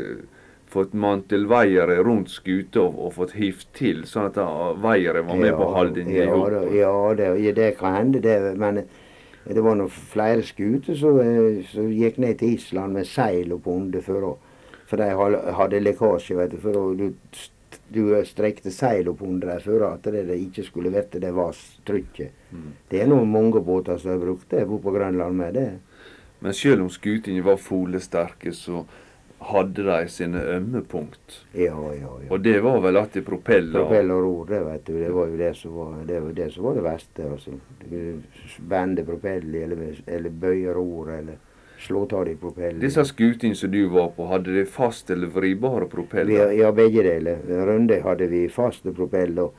[0.71, 4.39] fått mantelveiere rundt skuta og, og, fått hivt til, sånn at
[4.81, 6.55] veiere var med ja, på å holde den i hop.
[6.73, 8.55] Ja, det, det kan hende, det.
[8.61, 8.81] men
[9.45, 11.19] det var noen flere skuter som,
[11.69, 15.11] som, gikk ned til Island med seil og bonde for, å, for de
[15.59, 16.37] hadde lekkasje.
[16.39, 17.11] vet du, for å, du,
[17.93, 21.53] du strekte seil opp under der før at det, det ikke skulle vite det var
[21.85, 22.33] trykket.
[22.49, 22.71] Mm.
[22.89, 25.69] Det er noen mange båter som har brukt det på Grønland med det.
[26.41, 28.83] Men selv om skutene var folesterke, så
[29.45, 31.39] hadde de sine ømme punkt.
[31.53, 32.29] Ja, ja, ja.
[32.29, 34.93] Og det var vel at de propeller Propeller og ror, det vet du.
[34.99, 37.27] Det var jo det som var det, var det, som var det verste.
[37.31, 37.57] altså.
[38.59, 41.37] Bende propeller, eller, eller bøye ror, eller
[41.77, 42.81] slå av de propellene.
[42.81, 46.51] Disse skutene som du var på, hadde de fast eller vribare propeller?
[46.55, 47.43] ja, begge deler.
[47.67, 49.51] Runde hadde vi faste propeller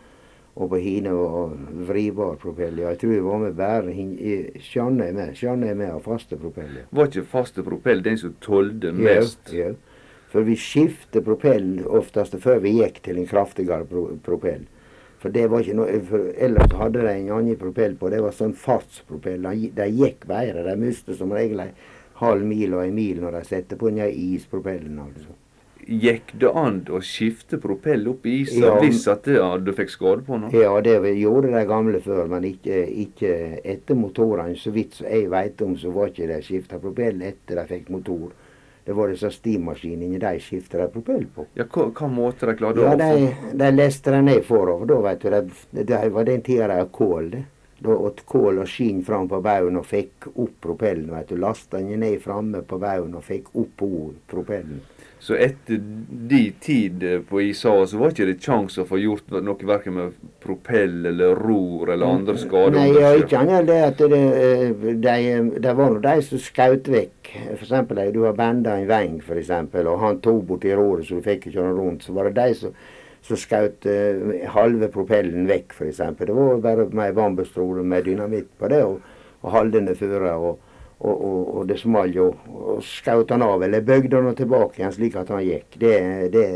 [0.57, 1.51] og på hine var
[1.89, 2.79] vribar propell.
[2.81, 5.43] Jeg tror det var med bare er med.
[5.45, 6.87] Er med av faste propeller.
[6.91, 9.53] Var ikke faste propell den som tålte mest?
[9.53, 9.75] Ja, ja.
[10.33, 14.65] For vi skiftet propell oftest før vi gikk til en kraftigere pro propell.
[15.21, 18.11] For det var ikke noe, for ellers hadde de en annen propell på.
[18.13, 19.47] Det var sånn fartspropell.
[19.77, 20.65] De gikk bedre.
[20.67, 21.77] De mistet som regel en
[22.21, 24.99] halv mil og en mil når de satte på den ispropellen.
[25.05, 25.37] altså.
[25.87, 29.93] Gikk det an å skifte propell opp i isen ja, hvis at det, du fikk
[29.93, 30.51] skade på noe?
[30.51, 33.31] Ja, det gjorde de gamle før, men ikke, ikke
[33.63, 34.59] etter motorene.
[34.59, 38.35] Så vidt jeg vet om, så var ikke de skifta propell etter de fikk motor.
[38.87, 41.47] Det var disse stimaskinene de skifta de propell på.
[41.59, 43.31] Ja, hva, hva måte de klarte ja, å de,
[43.63, 44.91] de leste de ned forover.
[44.91, 45.31] Da, vet du,
[45.71, 47.31] det, de var den tida de hadde kål.
[47.35, 47.45] det.
[47.79, 51.11] Da åt kål og skinn fram på baugen og fikk opp propellen.
[51.15, 51.39] vet du.
[51.39, 53.87] Lasta den ned framme på baugen og fikk opp
[54.31, 54.81] propellen.
[55.27, 55.81] Så etter
[56.31, 60.19] de tid på ISA så var ikke det kjangs å få gjort noe verken med
[60.39, 62.77] propell eller ror eller andre skader?
[62.77, 65.17] Nei, ja, ikke annet det at det, eh, de,
[65.65, 67.33] det var nå de som skjøt vekk.
[67.49, 71.27] For eksempel, du har benda en veng, eksempel, og han tok borti roret så du
[71.27, 72.07] fikk ikke noe rundt.
[72.07, 72.79] Så var det de som,
[73.27, 76.05] som skjøt uh, halve propellen vekk, f.eks.
[76.23, 79.03] Det var bare med ei bambusstråle med dynamitt på det, og,
[79.43, 80.39] og halde den føre.
[80.39, 80.63] Og,
[80.99, 82.31] og, og, og det smalt jo.
[82.47, 85.77] Og skjøt han av, eller bøgde han tilbake igjen slik at han gikk.
[85.77, 85.97] Det,
[86.33, 86.47] det,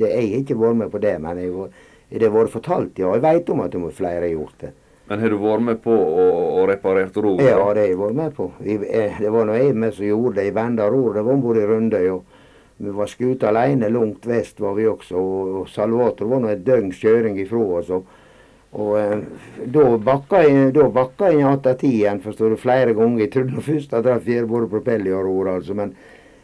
[0.00, 1.70] det, jeg har ikke vært med på det, men jeg,
[2.12, 3.14] det har vært fortalt, ja.
[3.16, 4.74] Jeg veit om at flere har gjort det.
[5.08, 6.24] Men har du vært med på å,
[6.60, 7.40] å reparert ror?
[7.40, 8.50] Ja, det har jeg vært med på.
[8.60, 10.50] Vi, eh, det var nå jeg med som gjorde det.
[10.50, 11.14] Jeg venda ror.
[11.16, 12.08] Det var om bord i Rundøy.
[12.78, 15.16] Vi var skutt alene langt vest, var vi også.
[15.16, 17.88] Og, og Salvator var nå et døgns kjøring ifra oss.
[17.88, 18.04] og
[18.76, 19.20] og eh,
[19.72, 23.20] da bakka jeg, jeg att igjen, forstår du, flere ganger.
[23.20, 25.74] Jeg trodde først at jeg var både propell og ror, altså.
[25.74, 25.94] Men,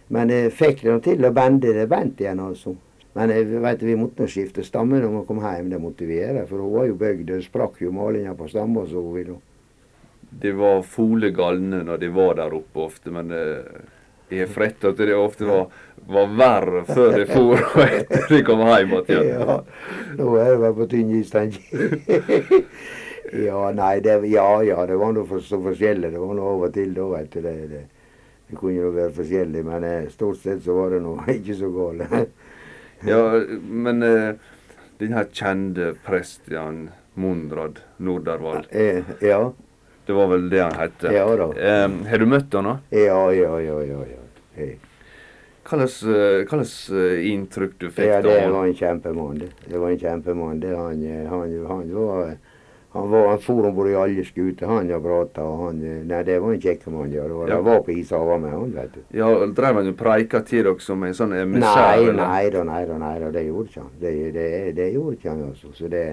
[0.08, 2.74] men jeg fikk det til å bende det bent igjen, altså.
[3.14, 6.16] Men jeg vet, vi måtte nå skifte stamme når vi kom hjem, det måtte vi
[6.18, 6.46] gjøre.
[6.48, 8.86] For hun var jo bygd, det sprakk jo malinga på stamma.
[8.88, 9.36] så vi da.
[10.40, 13.84] De var fole galne når de var der oppe ofte, men eh,
[14.32, 15.66] Jeg fretta at det ofte var,
[16.08, 19.32] var verre før de for og etter de kom hjem igjen.
[19.34, 19.58] Ja,
[20.18, 21.34] nå er det på tynn is.
[23.34, 26.12] Ja, nei, det, ja, ja, det var noe for, så forskjellig.
[26.12, 27.40] Det var noe av og til da, vet du.
[27.42, 27.80] Det, det,
[28.46, 31.70] det kunne jo være forskjellig, men eh, stort sett så var det nå ikke så
[31.74, 32.14] galt.
[33.08, 33.22] Ja,
[33.64, 34.36] men eh,
[35.00, 38.68] den her kjente presten Mondrad Nordervall.
[38.70, 39.40] Eh, ja.
[40.06, 41.06] Det var vel det han het?
[41.12, 41.50] Ja da.
[41.84, 42.78] um, har du møtt han da?
[42.94, 44.00] Ja, ja, ja, ja.
[44.14, 44.24] ja.
[44.54, 44.74] Hey.
[45.64, 49.38] Slags eh, inntrykk du fikk Ja, det var en kjempemann.
[49.40, 50.60] Det, det var en kjempemann.
[50.62, 52.36] Han, eh, han, han var
[52.94, 55.42] han, var, han for om bord i alle skuter, han og prata.
[55.42, 57.10] og Han, eh, nei, det var en kjekk mann.
[57.12, 57.24] Ja.
[57.26, 57.60] Det var, Ja.
[57.60, 59.00] Var på ishavet med han, vet du.
[59.18, 62.04] Ja, Drev han jo preika til dere som en sånn emissær?
[62.04, 63.90] Nei, nei da, nei da, nei da, det gjorde ikke han.
[64.00, 65.72] Det, det, det gjorde ikke han, altså.
[65.74, 66.04] Så det,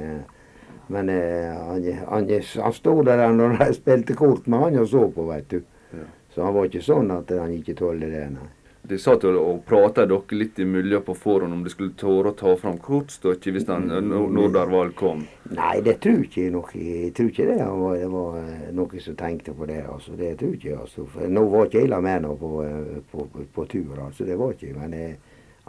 [0.93, 2.29] men eh, han, han,
[2.67, 5.61] han sto der når de spilte kort med han og så på, vet du.
[5.95, 6.07] Ja.
[6.35, 8.49] Så han var ikke sånn at han ikke tålte det, nei.
[8.91, 12.37] De satt og, og prata dere litt imellom på forhånd om de skulle tåre å
[12.39, 14.07] ta fram kortstykket hvis han, Mm.
[14.09, 15.21] Nor- Nordervald kom.
[15.53, 16.71] Nei, det tror ikke jeg nok.
[16.75, 19.83] Jeg tror ikke det han var, det var eh, noen som tenkte på det.
[19.85, 20.15] altså.
[20.17, 20.79] Det tror ikke jeg.
[20.81, 21.05] altså.
[21.13, 24.25] For nå var ikke jeg la med nå på, eh, på, på, på tur, altså.
[24.25, 24.79] Det var ikke jeg.
[24.81, 25.13] Men eh,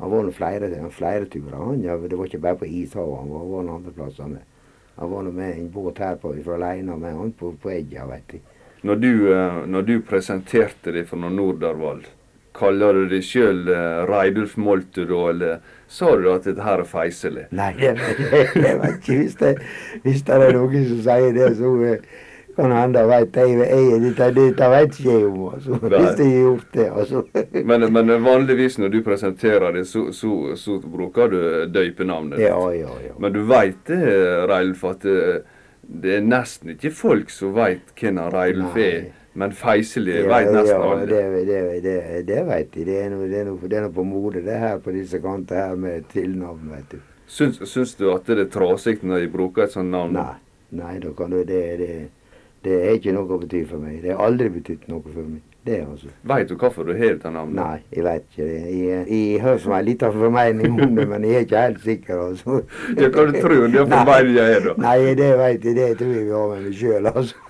[0.01, 1.59] han var nå flere, flere turer.
[1.61, 3.19] Han, ja, det var ikke bare på ishavet.
[3.21, 4.49] Han var, var andre plasser med.
[4.97, 8.07] Han var nå med en båt her på, fra Leina med han på, på Egga,
[8.11, 8.41] vet du.
[8.83, 12.09] Når du, eh, når du presenterte deg for noen Nordarvald,
[12.53, 16.89] kaller du deg sjøl uh, Reidulf Moltu da, eller sa du at dette her er
[16.89, 17.47] feiselig?
[17.57, 19.17] Nei, det vet ikke.
[19.23, 19.55] Hvis det,
[20.05, 21.73] hvis det er noen som sier det, så
[24.67, 25.39] eh, vet ikke jeg om.
[25.55, 26.89] Altså, hvis jeg har gjort det.
[26.91, 27.23] altså.
[27.71, 31.41] Men, men vanligvis når du presenterer det, så, så, så bruker du
[31.73, 32.49] døypenavnet ditt.
[32.49, 33.17] Ja, ja, ja.
[33.19, 34.03] Men du veit det,
[34.51, 35.43] Reilf, at det,
[35.83, 39.11] det er nesten ikke folk som veit hvem Reilf er.
[39.33, 41.07] Men feiselig Ja, veit nesten ja, alle.
[41.09, 42.85] det, det, det, det vet de.
[42.85, 46.99] Det er noe, på modet, det her på disse kanter her med tilnavn, vet du.
[47.33, 50.19] Syns, syns du at det er trasig når de bruker et sånt navn?
[50.19, 50.35] Nei,
[50.77, 51.95] nei, da kan du, det, det,
[52.65, 53.95] det er ikke noe å bety for meg.
[54.05, 55.41] Det har aldri betydd noe for meg.
[55.63, 56.09] Det altså.
[56.27, 57.55] Veit du hvorfor du har dette navnet?
[57.55, 58.63] Nei, jeg vet ikke det.
[58.75, 62.15] Jeg, jeg hører som en liten formening om det, men jeg er ikke helt sikker,
[62.29, 62.51] altså.
[62.99, 64.73] Ja, hva du tror det for meg jeg er, da?
[64.83, 65.75] Nei, det vet jeg.
[65.79, 67.37] Det tror jeg vi har med meg sjøl, altså.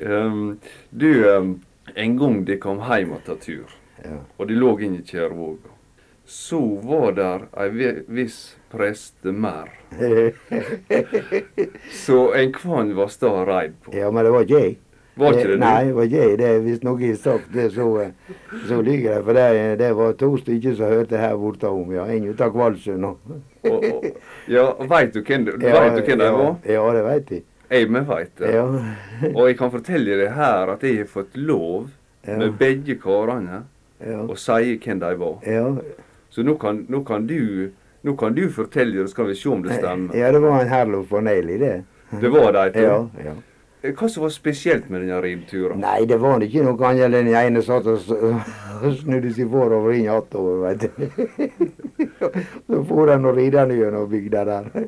[0.00, 0.58] Um,
[0.90, 1.60] du, um,
[1.94, 3.72] en gang de kom hjem etter tur,
[4.04, 4.20] ja.
[4.38, 5.72] og de lå inne i Kjærvåga,
[6.30, 8.36] så var der ei vi- viss
[8.70, 9.68] prestemær
[12.06, 13.92] så en kvann var sta redd på.
[13.96, 14.76] ja, men det var ikke jeg.
[15.20, 16.36] Var ikke det det Nei, det var ikke jeg.
[16.38, 17.86] Det, hvis noen har sagt det, så,
[18.68, 19.22] så lyver de.
[19.26, 19.46] For det,
[19.80, 22.06] det var to stykker som hørte her borte om, ja.
[22.08, 23.16] En ut av Kvalsund og,
[24.48, 26.54] ja, veit du hvem, Ja, vet du hvem de ja, var?
[26.64, 27.42] Ja, det vet jeg.
[27.70, 28.54] Jeg med veit det.
[28.54, 28.64] Ja.
[29.34, 31.90] Og jeg kan fortelle deg her at jeg har fått lov
[32.26, 32.36] Ja.
[32.36, 33.62] med begge karene
[34.04, 34.22] Ja.
[34.28, 35.38] å si hvem de var.
[35.46, 35.66] ja.
[36.30, 39.48] Så nå kan, nå kan du nå kan du fortelle og så skal vi se
[39.52, 40.16] om det stemmer.
[40.16, 41.76] Ja, det var en Herlof Fornelli, det.
[42.10, 42.84] Det var det, to.
[42.86, 43.36] Ja, ja.
[43.80, 45.80] Hva som var spesielt med denne rimturen?
[45.80, 48.02] Nei, det var ikke noe annet enn den ene satt og
[49.00, 50.90] snudde seg forover inn attover, veit du.
[52.68, 54.70] Så for han og ridende gjennom bygda der.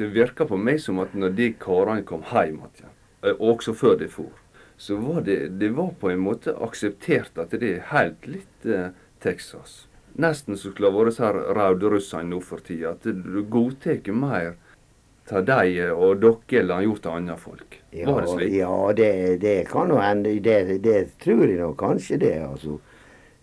[0.00, 2.92] Det virka på meg som at når de karene kom hjem igjen,
[3.26, 4.30] eh, også før de for,
[4.80, 8.94] så var det, det var på en måte akseptert at det er helt litt eh,
[9.20, 9.89] Texas.
[10.18, 12.96] Nesten som skulle ha vært så her rauderussene nå for tida.
[12.96, 14.56] At du godtar mer
[15.30, 17.78] av dem og dere han gjort av andre folk.
[17.90, 18.54] Ja, Var det slik?
[18.54, 20.40] ja det, det kan jo hende.
[20.40, 22.78] Det, det tror jeg nok kanskje det, altså.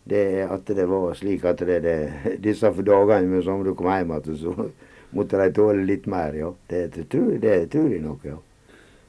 [0.08, 4.14] Det, at det var slik at det, det, disse dagene med som du kom hjem
[4.16, 4.70] igjen, så
[5.16, 6.54] måtte de tåle litt mer, ja.
[6.68, 8.38] Det, det, tror, det tror jeg nok, ja.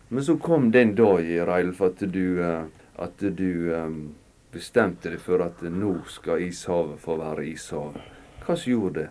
[0.08, 2.64] Men så kom den dagen, Reilf, at du, eh,
[2.96, 3.88] at du eh,
[4.58, 8.02] bestemte deg for at nå skal ishavet få være ishavet.
[8.44, 9.08] Hva som gjorde det?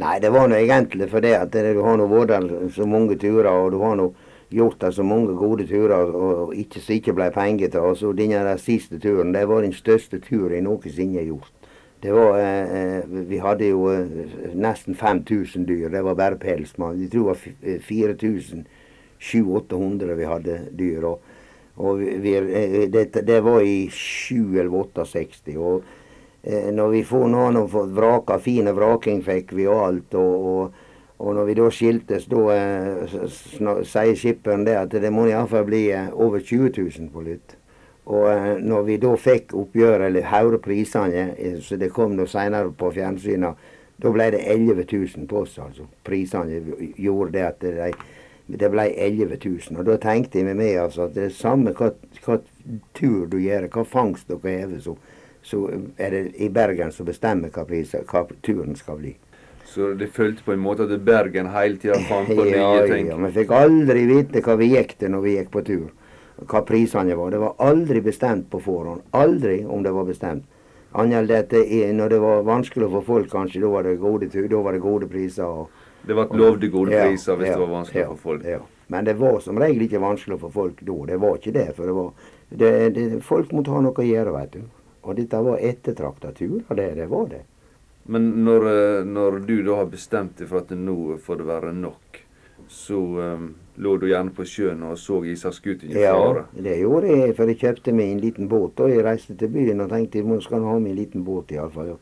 [0.00, 3.50] Nei, det var nå egentlig fordi at du har nå vært der så mange turer,
[3.52, 4.10] og du har nå
[4.50, 7.80] gjort der så mange gode turer og ikke, som ikke ble penger til.
[7.80, 11.52] Og så denne der siste turen, det var den største turen jeg noensinne har gjort.
[12.00, 14.06] Det var, eh, eh, Vi hadde jo eh,
[14.54, 15.88] nesten 5000 dyr.
[15.88, 17.00] Det var bare pelsmann.
[17.02, 17.36] Jeg tror det var
[19.20, 21.04] 4700-800 vi hadde dyr.
[21.04, 21.20] Og,
[21.80, 24.70] og vi, eh, det, det var i 7 eller
[25.04, 25.56] 68.
[25.56, 25.82] Og
[26.42, 30.14] eh, når vi får nå har fått vraka, fine vraking fikk vi og alt.
[30.14, 30.86] og, og
[31.20, 33.10] og når vi da skiltes, da eh,
[33.84, 35.82] sier skipperen det at det må iallfall bli
[36.16, 37.58] over 20 000 på lytt.
[38.08, 41.26] Og når vi da fikk oppgjøret, eller hørte prisene,
[41.60, 43.68] så det kom da seinere på fjernsynet,
[44.00, 45.84] da ble det 11 000 på oss, altså.
[46.08, 46.62] Prisene
[46.96, 47.92] gjorde det at det,
[48.58, 49.78] det ble 11 000.
[49.78, 51.92] Og da tenkte jeg med meg altså at det er samme hva,
[52.24, 52.38] hva
[52.96, 54.96] tur du gjør, hva fangst dere hever, så,
[55.42, 55.64] så
[55.98, 59.14] er det i Bergen som bestemmer hva, pris, hva turen skal bli.
[59.70, 63.10] Så det følte på en måte at Bergen hele tida fant på ja, nye ting?
[63.12, 65.90] Ja, vi fikk aldri vite hva vi gikk til når vi gikk på tur.
[66.40, 67.34] Hva prisene var.
[67.34, 69.04] Det var aldri bestemt på forhånd.
[69.14, 70.48] Aldri om det var bestemt.
[70.98, 71.62] Annet det,
[71.94, 75.06] når det var vanskelig for folk, kanskje, da var det gode, da var det gode
[75.06, 75.46] priser.
[75.46, 75.68] Og,
[76.06, 78.44] det var lovd gode priser hvis det var vanskelig for folk?
[78.48, 78.60] Ja.
[78.90, 80.96] Men det var som regel ikke vanskelig for folk da.
[81.06, 81.68] Det var ikke det.
[81.76, 82.10] For det var,
[82.48, 84.64] det, det, folk måtte ha noe å gjøre, vet du.
[85.06, 87.44] Og dette var ettertrakta turer, det, det var det.
[88.10, 91.72] Men når, eh, når, du da har bestemt deg for at nå får det være
[91.76, 92.18] nok,
[92.70, 93.46] så um,
[93.82, 96.44] lå du gjerne på sjøen og så ishavsskutene fare?
[96.50, 98.82] Ja, det gjorde jeg, for jeg kjøpte meg en liten båt.
[98.82, 101.54] Og jeg reiste til byen og tenkte nå skal jeg ha meg en liten båt
[101.54, 101.94] iallfall.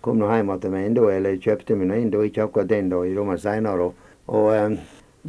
[0.00, 3.16] Kom nå hjem til meg en eller kjøpte meg en ikke akkurat den da, i
[3.16, 3.90] rommet seinere.
[4.28, 4.76] Og, um,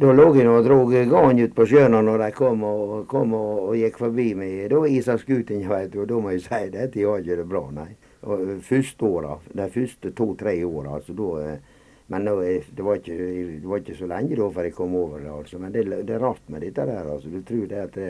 [0.00, 3.64] da lå jeg og drog garn ut på sjøen når de kom og, kom og,
[3.70, 4.70] og gikk forbi meg.
[4.70, 7.66] Da var skuten veit du, og da må jeg si dette gjør ikke det bra,
[7.74, 7.90] nei.
[8.22, 11.76] Og første åra, de første to-tre åra, altså da eh,
[12.10, 13.16] men nå, det, var ikke,
[13.62, 15.30] det var ikke så lenge da før jeg kom over det.
[15.30, 15.60] altså.
[15.62, 17.06] Men det, det er rart med dette der.
[17.06, 17.30] altså.
[17.30, 18.08] Du tror det at det,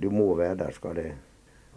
[0.00, 0.70] du må være der.
[0.72, 1.10] skal det,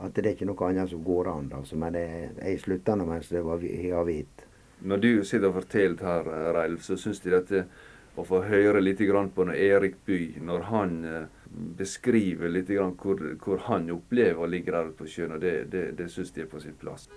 [0.02, 1.52] At det er ikke noe annet som går an.
[1.54, 1.78] altså.
[1.78, 2.06] Men det,
[2.42, 3.62] jeg slutta nå mens det var
[4.08, 4.46] vidt.
[4.82, 7.66] Når du sitter og forteller her, Reilf, så syns jeg dette
[8.18, 9.02] å få høre litt
[9.36, 11.28] på når Erik By, når han eh,
[11.78, 16.10] beskriver litt hvor, hvor, han opplever å ligge der på sjøen, og det, det, det
[16.10, 17.08] syns jeg er på sin plass.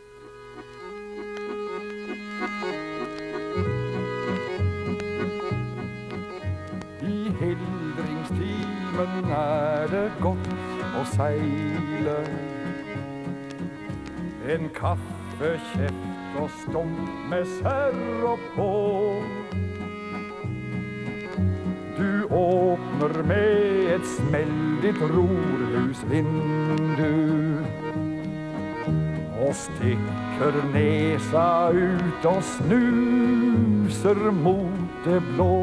[7.35, 10.51] hildringstimen er det godt
[10.95, 12.54] å seile.
[14.45, 18.27] En kaffekjeft og stump med serr
[18.57, 18.73] på.
[21.97, 24.53] Du åpner med et smell
[24.83, 27.15] ditt rorhusvindu
[29.47, 35.57] og stikker nesa ut og snuser mot det blå.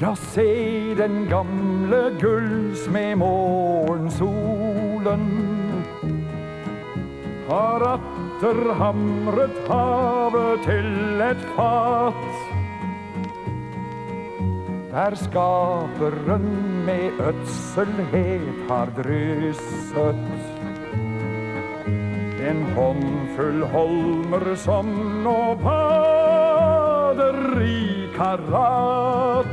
[0.00, 0.48] Ja, se
[0.96, 3.16] den gamle gullsmed
[5.04, 6.24] morgensolen
[7.48, 12.24] har atter hamret havet til et fat.
[14.90, 16.46] Der skaperen
[16.86, 20.26] med ødselhet har drysset
[22.50, 24.86] en håndfull holmer som
[25.24, 29.49] nå bader i karat.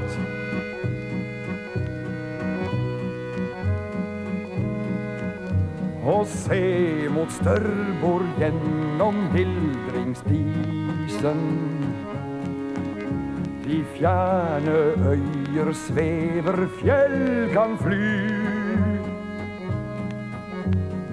[6.07, 11.41] Og se mot størrbord gjennom hildringsdisen.
[13.67, 14.75] De fjerne
[15.11, 18.31] øyer svever, fjell kan fly.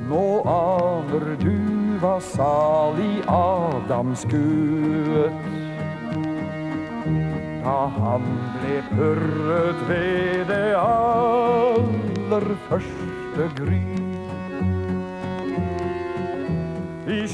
[0.08, 1.56] Nå aner du
[1.98, 5.34] hva salig Adam skuet.
[7.64, 8.22] Da han
[8.60, 14.03] ble purret ved det aller første gry.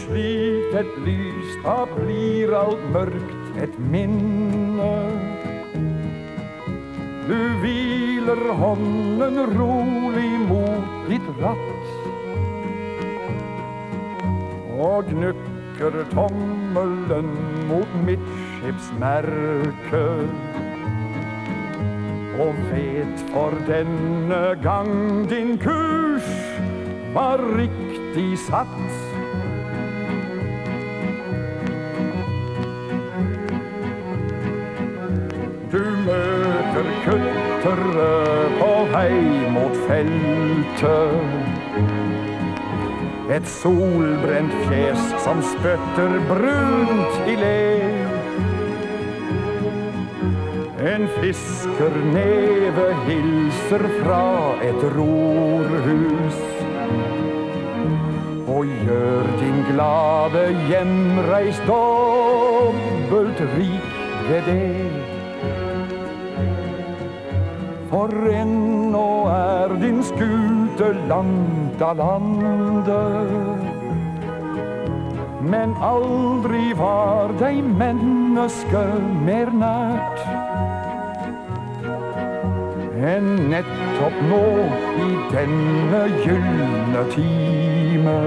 [0.01, 4.95] I slikt et lys, da blir alt mørkt et minne.
[7.29, 11.85] Du hviler hånden rolig mot ditt ratt.
[14.81, 17.29] Og gnukker tommelen
[17.69, 20.33] mot midtskipsmerket.
[22.41, 24.95] Og vet for denne gang
[25.29, 26.29] din kurs
[27.13, 29.10] var riktig satt.
[37.05, 38.11] Kuttere
[38.59, 39.21] på vei
[39.55, 41.15] mot feltet.
[43.31, 47.61] Et solbrent fjes som spytter brunt i le.
[50.91, 54.25] En fiskerneve hilser fra
[54.67, 56.41] et rorhus.
[58.51, 63.95] Og gjør din glade hjemreis dobbelt rik
[64.29, 65.00] ved det.
[67.91, 73.67] For ennå er din skute langt av landet.
[75.51, 78.85] Men aldri var deg menneske
[79.27, 80.23] mer nært
[83.11, 84.41] enn nettopp nå
[85.03, 88.19] i denne gylne time.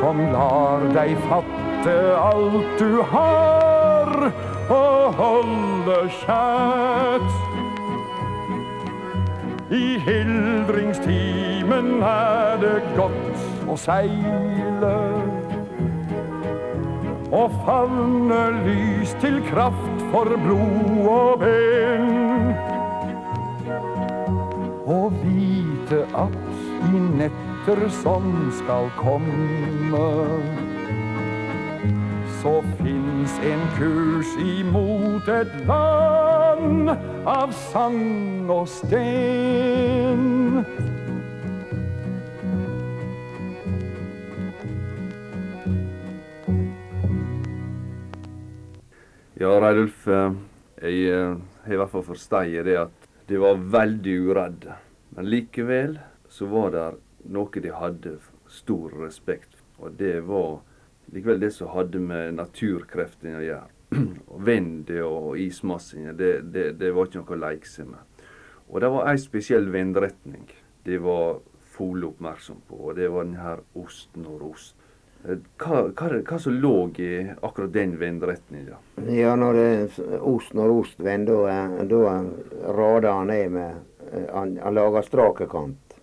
[0.00, 7.32] Som lar deg fatte alt du har og holde kjært.
[9.70, 14.96] I hildringstimen er det godt å seile.
[17.30, 22.10] Og favne lys til kraft for blod og ben.
[24.90, 26.34] Og vite at
[26.90, 28.26] i netter som
[28.58, 30.69] skal komme
[32.40, 36.88] så fins en kurs imot et land
[37.28, 40.22] av sang og sten.
[49.40, 50.32] Ja, Reidulf, eh,
[50.80, 51.36] jeg eh,
[51.66, 54.80] har i hvert fall forstått det at de var veldig uredde.
[55.12, 56.00] Men likevel
[56.32, 56.88] så var det
[57.36, 58.16] noe de hadde
[58.48, 60.60] stor respekt for, og det var
[61.12, 63.76] likevel det som hadde med naturkreftene å gjøre.
[64.32, 68.26] Og Vindet og ismassene, det, det, det, var ikke noe å leke seg med.
[68.70, 70.46] Og det var ei spesiell vindretning
[70.86, 71.40] de var
[71.74, 74.76] fulle oppmerksom på, og det var den her ost-nordost.
[75.24, 77.10] Eh, hva, hva, hva som lå i
[77.42, 78.78] akkurat den vindretninga?
[79.10, 79.68] Ja, når det
[80.20, 82.14] ost nordost vend, da
[82.78, 83.70] rader han ned med
[84.12, 85.96] eh, Han, han lager strakekant.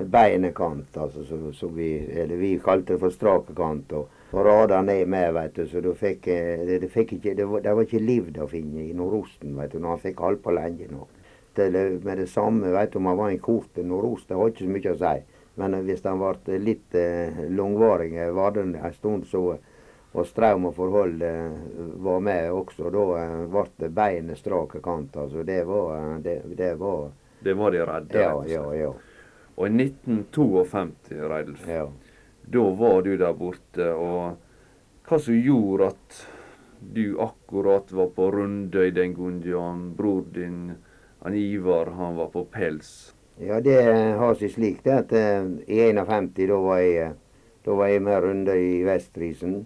[0.00, 1.90] Beinekant, altså, så, så vi,
[2.22, 3.92] eller vi kalte det for strakekant.
[3.92, 5.64] og og rada ned med, vet du.
[5.68, 8.50] Så du fikk, eh, det, det, fikk ikke, det, var, det var ikke liv å
[8.50, 11.08] finne i nordosten, vet du, når han fikk holde på lenge nå.
[11.56, 11.66] Det,
[12.06, 14.76] med det samme, vet du, om han var en kort nordost, det var ikke så
[14.76, 15.16] mye å si.
[15.60, 19.58] Men hvis han ble litt eh, langvarig, eh, var det en stund så
[20.10, 21.52] og strøm og forhold eh,
[22.02, 22.90] var med også.
[22.90, 25.14] Da eh, ble beinet strake kant.
[25.30, 27.10] Så det var det, det, var
[27.40, 28.18] Det var de redde?
[28.18, 28.92] Ja, ja, ja.
[29.60, 31.86] Og i 1952, Reidulf, ja.
[32.52, 33.92] Da var du der borte.
[33.94, 34.36] Og
[35.06, 36.20] hva som gjorde at
[36.80, 40.72] du akkurat var på Rundøy den gangen, bror din
[41.22, 43.12] han Ivar han var på pels?
[43.38, 43.76] Ja, det
[44.18, 47.12] har seg slik det at uh, i 51 da var jeg,
[47.64, 49.60] da var jeg med Rundøy i Vestrisen.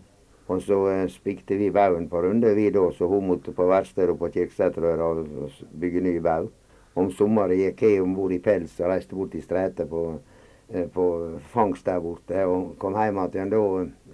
[0.44, 4.18] Og så uh, spikte vi baugen på Rundøy, vi da, så hun måtte på verkstedet
[4.20, 6.50] på Kirkeseterøra og bygge ny bau.
[6.94, 10.33] Om sommeren gikk jeg om bord i pels og reiste bort til Stræte på Eh,
[10.68, 11.06] på
[11.52, 12.44] fangst der borte.
[12.46, 13.64] Og kom hjem igjen da.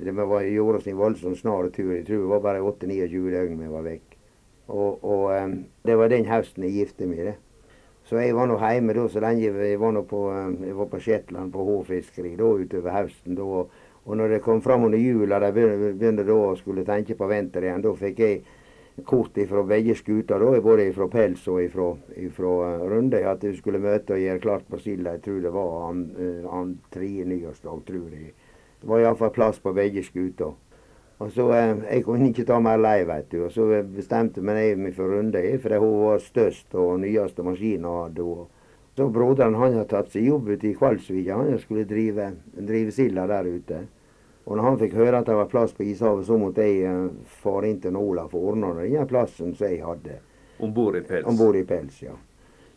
[0.01, 1.93] Det var, gjorde oss en voldsomt snar tur.
[1.95, 4.17] Jeg tror det var bare 8-29 døgn vi var vekk.
[4.71, 5.55] Og, og um,
[5.87, 7.25] det var den høsten jeg gifte meg.
[7.31, 7.37] det.
[8.07, 10.25] Så jeg var nå hjemme da så lenge jeg var nå på,
[10.67, 13.37] jeg var på Shetland på hårfiskeri da utover høsten.
[13.39, 13.65] da.
[14.05, 17.67] Og når det kom fram under jula, de begynte da å skulle tenke på vinter
[17.67, 18.41] igjen, da fikk jeg
[19.07, 24.15] kort fra begge skuter, både fra Pels og fra Rundøy, Runde, at vi skulle møte
[24.15, 25.17] og gjøre klart på Silda.
[25.17, 28.33] Jeg tror det var han, eh, han tredje nyårsdag, tror jeg.
[28.81, 30.55] Det var iallfall plass på begge skuter.
[31.21, 33.45] Og så, eh, Jeg kunne ikke ta mer lei, vet du.
[33.45, 38.47] Og så bestemte jeg meg for Runde, for hun var størst og nyeste maskinen hadde.
[38.97, 41.37] Så Broderen han har tatt seg jobb ute i Kvalsvika.
[41.37, 43.87] Han skulle drive, drive silda der ute.
[44.51, 47.29] Og når han fikk høre at det var plass på ishavet, så måtte jeg uh,
[47.39, 50.17] fare inn til Olaf og ordne den plassen som jeg hadde.
[50.59, 51.27] Om bord i pels?
[51.31, 52.17] Om bord i pels, ja.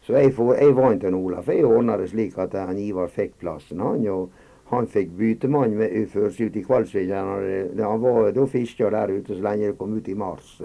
[0.05, 1.49] Så jeg, for, jeg var inn til Olaf.
[1.49, 3.81] Jeg ordna det slik at han Ivar fikk plassen.
[3.81, 4.29] Han, og
[4.69, 5.73] han fikk bytemann
[6.11, 7.09] først ut i Kvalsvik.
[7.09, 10.59] Han var da fiska der ute så lenge det kom ut i mars.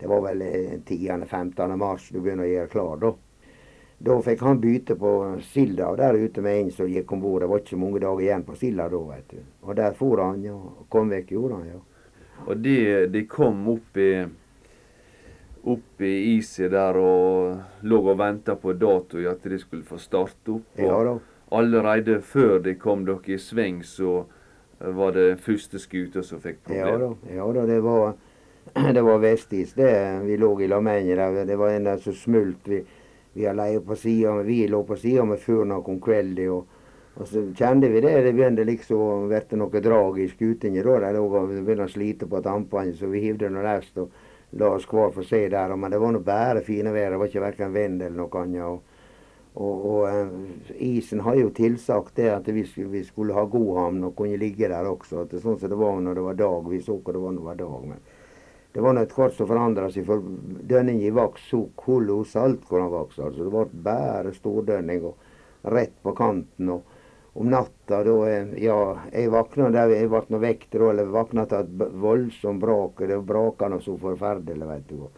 [0.00, 0.42] Det var vel
[0.88, 1.60] 10.-15.
[1.60, 3.12] Eh, mars du begynner å gjøre klar, da.
[4.02, 5.12] Da fikk han bytte på
[5.46, 7.44] silda der ute med en som gikk om bord.
[7.44, 9.42] Det var ikke mange dager igjen på silda da, vet du.
[9.62, 10.58] Og der for han, ja.
[10.90, 11.82] Kom vekk gjorde han, ja.
[12.42, 12.78] Og de,
[13.14, 14.12] de kom opp i
[15.62, 20.00] opp i iset der og lå og venta på dato i at de skulle få
[20.02, 20.72] starte opp.
[20.78, 21.12] Og ja, da.
[21.58, 24.24] allerede før de kom dere i sving, så
[24.82, 26.88] var det første skuta som fikk problem.
[26.88, 28.16] Ja da, ja, da det var,
[28.96, 29.76] det var vestis.
[29.78, 29.92] Det,
[30.26, 31.44] vi lå i Lamenje der.
[31.46, 32.66] Det var en der som smult.
[32.66, 32.82] Vi,
[33.32, 36.50] vi har leid på sida, vi lå på sida med før noe om kvelden.
[36.52, 36.80] Og,
[37.16, 38.14] og, så kjente vi det.
[38.26, 40.84] Det begynte liksom å bli noe drag i skutene.
[40.84, 44.12] Da de begynte å slite på tampene, så vi hivde noe lest og
[44.60, 45.76] la oss hver for seg der.
[45.76, 47.14] Men det var nå bare fine vær.
[47.14, 48.98] Det var ikke verken vind eller noe annet.
[49.52, 54.06] Og, og, uh, isen har jo tilsagt det at vi, vi skulle ha god havn
[54.08, 55.24] og kunne ligge der også.
[55.24, 56.68] At det, sånn som det var når det var dag.
[56.72, 57.88] Vi så hva det var når det var dag.
[57.92, 58.21] Men
[58.72, 60.22] det var nå et hvert som forandra seg, for
[60.68, 63.26] dønninga vokste så kolossalt hvor den vokste.
[63.26, 66.70] Altså, det ble bare stordønning og rett på kanten.
[66.72, 66.82] og
[67.34, 68.14] om natta da
[68.60, 72.98] Ja, jeg våkna der jeg ble da, eller våkna til et voldsomt bråk.
[73.08, 75.08] Det bråka noe så forferdelig, vet du.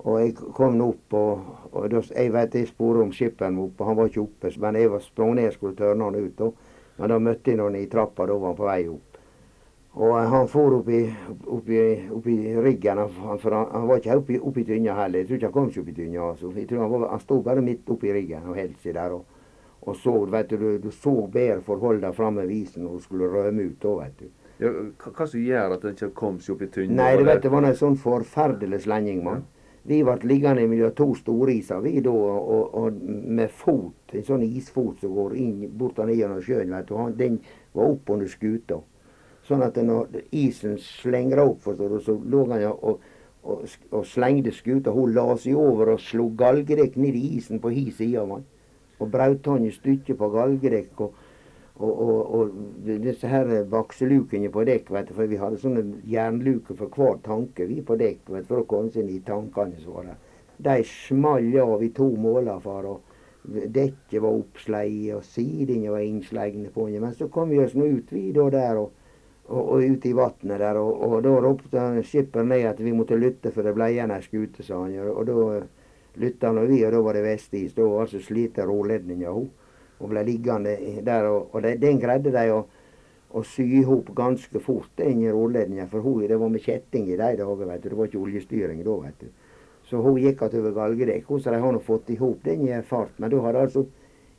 [0.00, 1.38] Og jeg kom opp, og,
[1.72, 4.50] og da, jeg vet jeg sporet om skipperen oppe, han var ikke oppe.
[4.58, 6.38] Men jeg var sprang ned og skulle tørne han ut.
[6.38, 6.50] Da.
[6.96, 9.09] Men da møtte jeg noen i trappa, da var han på vei opp.
[9.98, 11.00] Og han for opp i,
[11.50, 11.82] opp i,
[12.14, 15.24] opp i ryggen, han, for han, han, var ikke oppi, oppi tynna heller.
[15.24, 16.26] Jeg tror ikke han kom ikke opp i tynna.
[16.28, 16.50] Altså.
[16.54, 19.16] Jeg tror han, var, han sto bare midt oppi ryggen og holdt seg der.
[19.16, 19.40] Og,
[19.80, 23.66] og så, vet du, du så bedre forholdene framme ved isen når hun skulle rømme
[23.66, 24.28] ut da, vet du.
[24.60, 24.70] Ja,
[25.00, 27.00] hva, som gjør at den ikke kom seg opp i tynna?
[27.00, 29.42] Nei, det, vet, det var en sånn forferdelig slenging, mann.
[29.90, 35.00] Vi ble liggende mellom to storiser, vi da, og, og med fot, en sånn isfot
[35.02, 36.94] som går inn bort ned gjennom sjøen, vet du.
[37.00, 37.40] Han, den
[37.74, 38.82] var oppunder skuta.
[39.50, 43.00] Sånn at når isen slenger opp, forstår du, så lå han og,
[43.42, 44.94] og, og slengte skuta.
[44.94, 48.46] Hun la seg over og slo galgedekk ned i isen på hi side av han.
[49.00, 51.04] Og brøt han i stykker på galgedekk.
[51.06, 51.26] og
[51.80, 52.50] og, og, og
[52.84, 57.64] disse her bakselukene på dekk, vet du, for vi hadde sånne jernluker for hver tanke
[57.70, 60.18] vi på dekk vet du, for å komme seg inn i tankene våre.
[60.60, 62.84] De smalt av i to måler, far.
[62.84, 63.06] og
[63.48, 67.00] Dekket var oppsleie, og sidene var innslegne på den.
[67.00, 68.92] Men så kom vi oss nå ut, vi da der, og,
[69.50, 70.78] og, og ute i vannet der.
[70.78, 74.22] Og, og da ropte skipperen ned at vi måtte lytte, for det ble igjen ei
[74.24, 74.94] skute, sa han.
[75.10, 75.36] Og da
[76.20, 77.74] lytta vi, og da var det vestis.
[77.74, 79.50] Da var altså slite råledninga hun
[80.00, 81.28] og ble liggende der.
[81.28, 82.62] Og, og den greide de å,
[83.36, 85.90] å sy i hop ganske fort, inn i rorledninga.
[85.90, 87.90] For hun, det var med kjetting i de dager, veit du.
[87.90, 89.30] Det var ikke oljestyring da, vet du.
[89.90, 91.26] Så hun gikk att over galgedekk.
[91.26, 93.18] Så de har nå fått i hop den i fart.
[93.18, 93.86] Men da hadde altså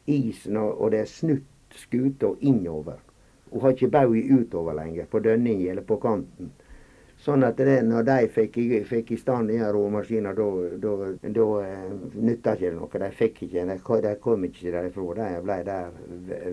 [0.07, 2.99] isen og, og det snutt skuta innover.
[3.51, 6.51] Hun har ikke bauget utover lenger, på dønninga eller på kanten.
[7.21, 8.55] Sånn at det, når de fikk
[8.89, 11.83] fikk i stand den råmaskinen, da eh,
[12.17, 13.01] nytta ikke det noe.
[13.03, 13.75] De fikk ikke, de,
[14.07, 15.27] de kom ikke derifra.
[15.35, 15.91] De ble der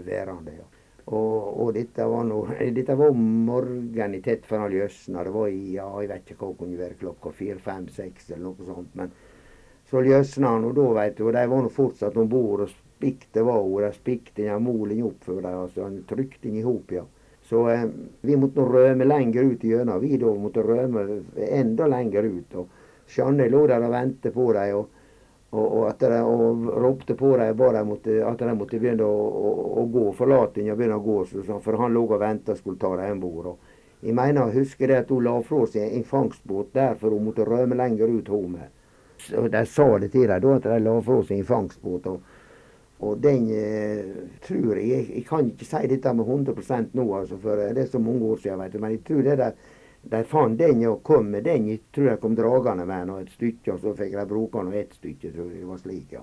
[0.05, 0.59] værende.
[0.59, 0.67] Ja.
[1.09, 2.43] Og, og, dette var nå
[2.79, 5.25] dette var morgenen i tett han løsna.
[5.25, 8.29] Det var i, ja, jeg vet ikke hva det kunne være, klokka fire, fem, seks
[8.35, 8.93] eller noe sånt.
[9.01, 9.15] Men
[9.89, 12.67] så løsna han, og da, veit du, og de var nå fortsatt om bord
[12.99, 13.83] spikte var hun.
[13.83, 15.55] De spikte den molen opp for dem.
[15.63, 17.05] Altså, han trykte den i ja.
[17.49, 17.85] Så eh,
[18.21, 20.01] vi måtte rømme lenger ut gjennom.
[20.01, 22.55] Vi da måtte rømme enda lenger ut.
[22.55, 22.69] og
[23.09, 24.75] Sjanne lå der og ventet på dem.
[24.77, 24.91] Og,
[25.51, 29.23] og, og, og ropte på dem måtte, at de måtte begynne å,
[29.81, 30.11] å, gå.
[30.19, 31.19] Forlate den og begynne å gå.
[31.31, 33.55] Så, for han lå og ventet og skulle ta dem om bord.
[34.03, 37.25] Jeg mener jeg husker det at hun la fra seg en fangstbåt der, for hun
[37.31, 38.29] måtte rømme lenger ut.
[38.29, 38.59] Hun.
[39.51, 42.13] De sa det til dem da, at de la fra seg en fangstbåt.
[42.13, 42.37] og
[43.01, 44.07] og den eh,
[44.43, 47.87] tror jeg, jeg Jeg kan ikke si dette med 100 nå, altså, for det er
[47.87, 48.59] så mange år siden.
[48.59, 49.53] Vet du, men jeg tror det der,
[50.03, 51.69] de fant den og kom med den.
[51.69, 54.59] Jeg tror de kom dragende med den og et stykke, og så fikk de bruke
[54.59, 55.33] den og ett stykke.
[55.33, 56.23] tror jeg det var slik, ja.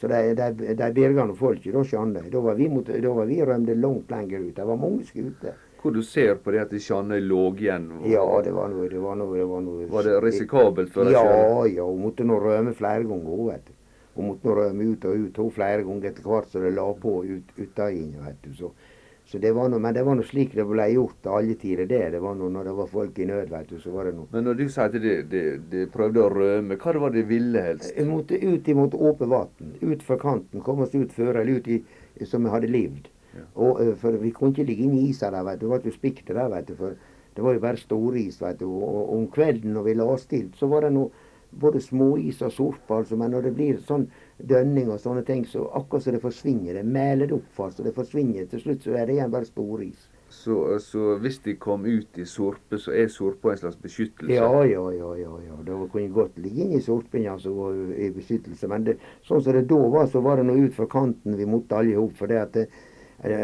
[0.00, 2.30] Så de, de, de berga nå folket, da Sjandøy.
[2.32, 4.54] Da var vi, da var vi rømte langt lenger ut.
[4.56, 5.58] Det var mange skuter.
[5.80, 7.90] Hvor du ser på det at Sjandøy lå igjen?
[8.08, 11.16] Ja, det var noe det var noe, det var, noe, var det risikabelt for deg?
[11.16, 11.84] Ja, ja.
[11.84, 13.76] Hun måtte nå rømme flere ganger, vet du.
[14.14, 17.20] Hun måtte rømme ut og ut hun flere ganger etter hvert så det la på
[17.24, 18.16] ut, utainn.
[18.58, 18.72] Så,
[19.30, 21.86] så det var noe, men det var nå slik det ble gjort alle tider.
[21.86, 22.02] det.
[22.16, 24.26] Det var noe, Når det var folk i nød, vet du, så var det noe.
[24.32, 27.28] Men når du sier at de, de, de, prøvde å rømme, hva var det de
[27.30, 27.94] ville helst?
[27.96, 29.72] Vi måtte ut imot åpent vann.
[29.80, 30.66] Ut fra kanten.
[30.66, 31.80] Komme oss ut før eller ut i,
[32.26, 33.08] som vi hadde levd.
[33.36, 33.46] Ja.
[33.54, 35.66] Og, eh, for vi kunne ikke ligge inne i isa der, vet du.
[35.68, 36.74] Det var ikke spikte der, vet du.
[36.74, 36.98] For
[37.36, 38.66] det var jo bare storis, vet du.
[38.66, 41.19] Og, om kvelden når vi la oss til, så var det noe
[41.50, 44.06] både småis og sorpe, altså, men når det blir sånn
[44.38, 46.78] dønning og sånne ting, så akkurat så det forsvinner.
[46.78, 48.46] Det meler det opp fast, så det forsvinner.
[48.50, 50.08] Til slutt så er det igjen bare sporis.
[50.30, 54.36] Så, så hvis de kom ut i sorpe, så er sorpa en slags beskyttelse?
[54.36, 55.10] Ja, ja, ja.
[55.18, 55.56] ja, ja.
[55.66, 57.50] Det kunne godt ligge inne i sorpen altså,
[57.98, 58.70] i beskyttelse.
[58.70, 58.94] Men det,
[59.26, 61.96] sånn som det da var, så var det nå ut fra kanten vi måtte alle
[61.96, 62.14] i hop.
[62.20, 62.68] For det at det,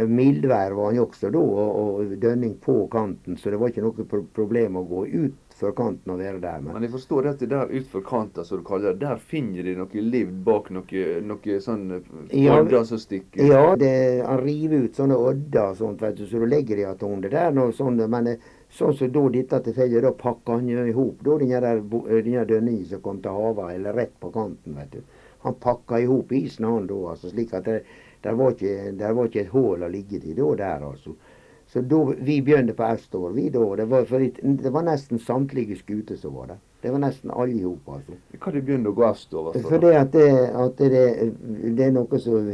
[0.08, 4.24] Mildvær var han jo også da, og, dønning på kanten, så det var ikke noe
[4.36, 6.60] problem å gå ut utfor kanten og være der.
[6.60, 9.64] Men, men jeg forstår at det der utfor kanten, som du kaller det, der finner
[9.64, 11.86] de noe liv bak noe, noe sånn
[12.30, 13.40] ja, odder som stikker?
[13.46, 16.84] Ja, det, han river ut sånne odder og sånt, vet du, så du legger de
[16.84, 17.52] igjen under der.
[17.56, 21.24] Noe sånt, men eh, sånn som da dette tilfellet, da pakker han jo i hop
[21.24, 25.22] denne dønningen som kom til havet, eller rett på kanten, vet du.
[25.46, 27.80] Han pakka i hop isen han da, altså, slik at det,
[28.26, 31.14] der var, ikke, der var ikke et hull å ligge i da der, altså.
[31.70, 36.18] Så da, Vi begynte på Estor, vi da, det var, det var nesten samtlige skuter
[36.18, 36.58] som var der.
[36.82, 37.88] Det var nesten alle i hop.
[37.90, 38.18] Altså.
[38.38, 39.56] Hva de begynte å gå østover?
[39.66, 41.04] For det at, det, at det,
[41.78, 42.50] det, er noe som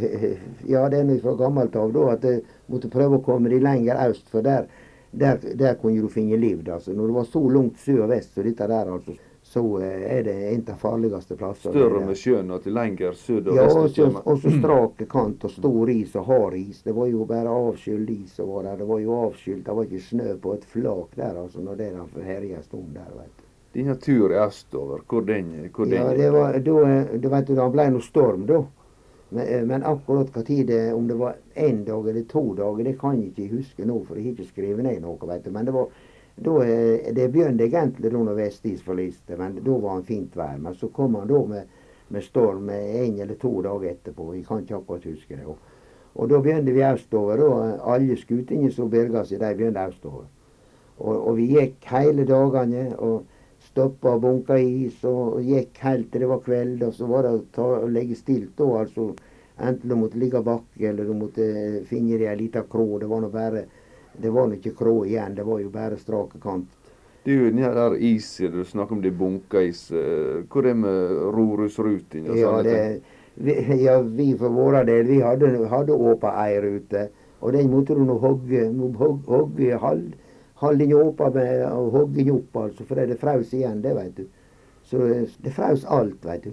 [0.68, 3.60] Ja, det er noe fra gammelt av da, at jeg måtte prøve å komme de
[3.60, 4.28] lenger øst.
[4.32, 4.68] For der,
[5.10, 6.62] der, der kunne du finne liv.
[6.68, 6.96] Altså.
[6.96, 9.16] Når det var så langt sør og vest som dette der, altså,
[9.53, 11.74] så eh, er det en av farligste plassene.
[11.74, 13.98] Større med sjøen og til lenger sør og ja, vest?
[14.00, 16.78] Ja, og så strak kant og stor is og hard is.
[16.86, 18.78] Det var jo bare avskyld is som var der.
[18.80, 21.90] Det var jo avskylt, det var ikke snø på et flak der altså, når det
[22.24, 23.11] herja en stund der.
[23.18, 23.42] vet du.
[23.74, 27.66] Denne turen østover, hvor den, hvor den Ja, det var, da, du vet du, det
[27.76, 28.62] ble noe storm da.
[29.32, 32.84] Men, eh, men akkurat hva tid det, om det var én dag eller to dager,
[32.88, 35.20] det kan jeg ikke huske nå, for jeg har ikke skrevet ned noe.
[35.28, 35.53] vet du.
[35.53, 35.92] Men det var
[36.37, 40.59] da, eh, det begynte egentlig da når vestis forliste, men da var han fint vær.
[40.59, 41.76] Men så kom han da med,
[42.09, 44.35] med storm en eller to dager etterpå.
[44.35, 45.47] Jeg kan ikke akkurat huske det.
[45.47, 45.59] Og,
[46.14, 47.37] Og da begynte vi østover.
[47.37, 50.26] da, Alle skutene som berga seg, de begynte østover.
[50.99, 53.24] Og, og vi gikk hele dagene og
[53.62, 56.83] stoppa og bunka is og gikk helt til det var kveld.
[56.83, 59.12] Og så var det å ta, legge stilt da, altså.
[59.62, 61.47] Enten du måtte ligge bak, eller du måtte
[61.87, 62.99] finne deg ei lita krå.
[62.99, 63.66] Det var nå bare
[64.18, 66.68] Det var nå ikke krå igjen, det var jo bare strak kant.
[67.24, 69.90] Det jo den der isen du snakker om, det bunkeis.
[69.90, 72.26] eh, Hvor er det med Rorusruten?
[72.36, 73.00] Ja, det,
[73.36, 73.54] vi,
[73.84, 77.08] ja, vi for vår del, vi hadde, hadde åpa ei rute.
[77.40, 78.66] Og den måtte du nå hogge,
[78.98, 80.12] hogge, hogge halv,
[80.62, 82.84] halve den med å hogge den opp, altså.
[82.86, 84.26] For det fraus igjen, det veit du.
[84.86, 86.52] Så eh, det fraus alt, veit du.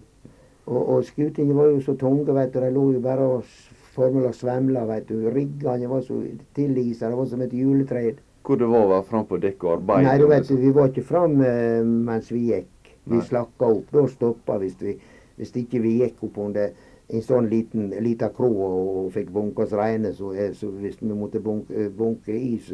[0.69, 2.61] Og, og skutene var jo så tunge, veit du.
[2.61, 3.43] De lå jo bare og
[3.89, 5.29] s- formela svemla, veit du.
[5.33, 6.21] Riggene var så
[6.55, 8.15] tillisa, det var som et juletre.
[8.43, 10.03] Hvor det var å være fram på dekk og arbeide?
[10.07, 12.93] Nei, du vet, vi var ikke fram eh, mens vi gikk.
[13.05, 13.25] Vi Nei.
[13.25, 13.91] slakka opp.
[13.91, 14.95] Da stoppa hvis, vi,
[15.37, 16.71] hvis ikke vi gikk opp under
[17.09, 20.13] en sånn liten lita kro og, og fikk bunke oss reine.
[20.13, 22.71] Så, eh, så hvis vi måtte bunke, eh, bunke is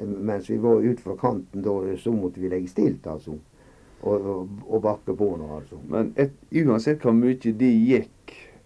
[0.00, 3.32] mens vi var ut fra kanten, da, så måtte vi legge stilt, altså.
[4.02, 5.80] Og, og, og bakke på nå, altså.
[5.90, 8.10] Men et, uansett hvor mye de gikk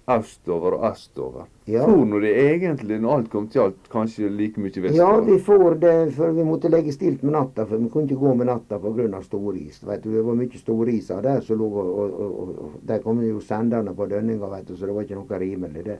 [0.08, 1.84] østover og østover, Ja.
[1.86, 4.96] for nå det egentlig, når alt kom til alt, kanskje like mye vestover?
[4.96, 8.18] Ja, vi får det, for vi måtte legge stilt med natta, for vi kunne ikke
[8.20, 9.22] gå med natta pga.
[9.22, 9.82] storis.
[9.86, 13.20] Vet du, det var mye storiser der som lå og, og, og, og Der kom
[13.22, 15.84] jo senderne på dønninga, vet du, så det var ikke noe rimelig.
[15.84, 15.98] det.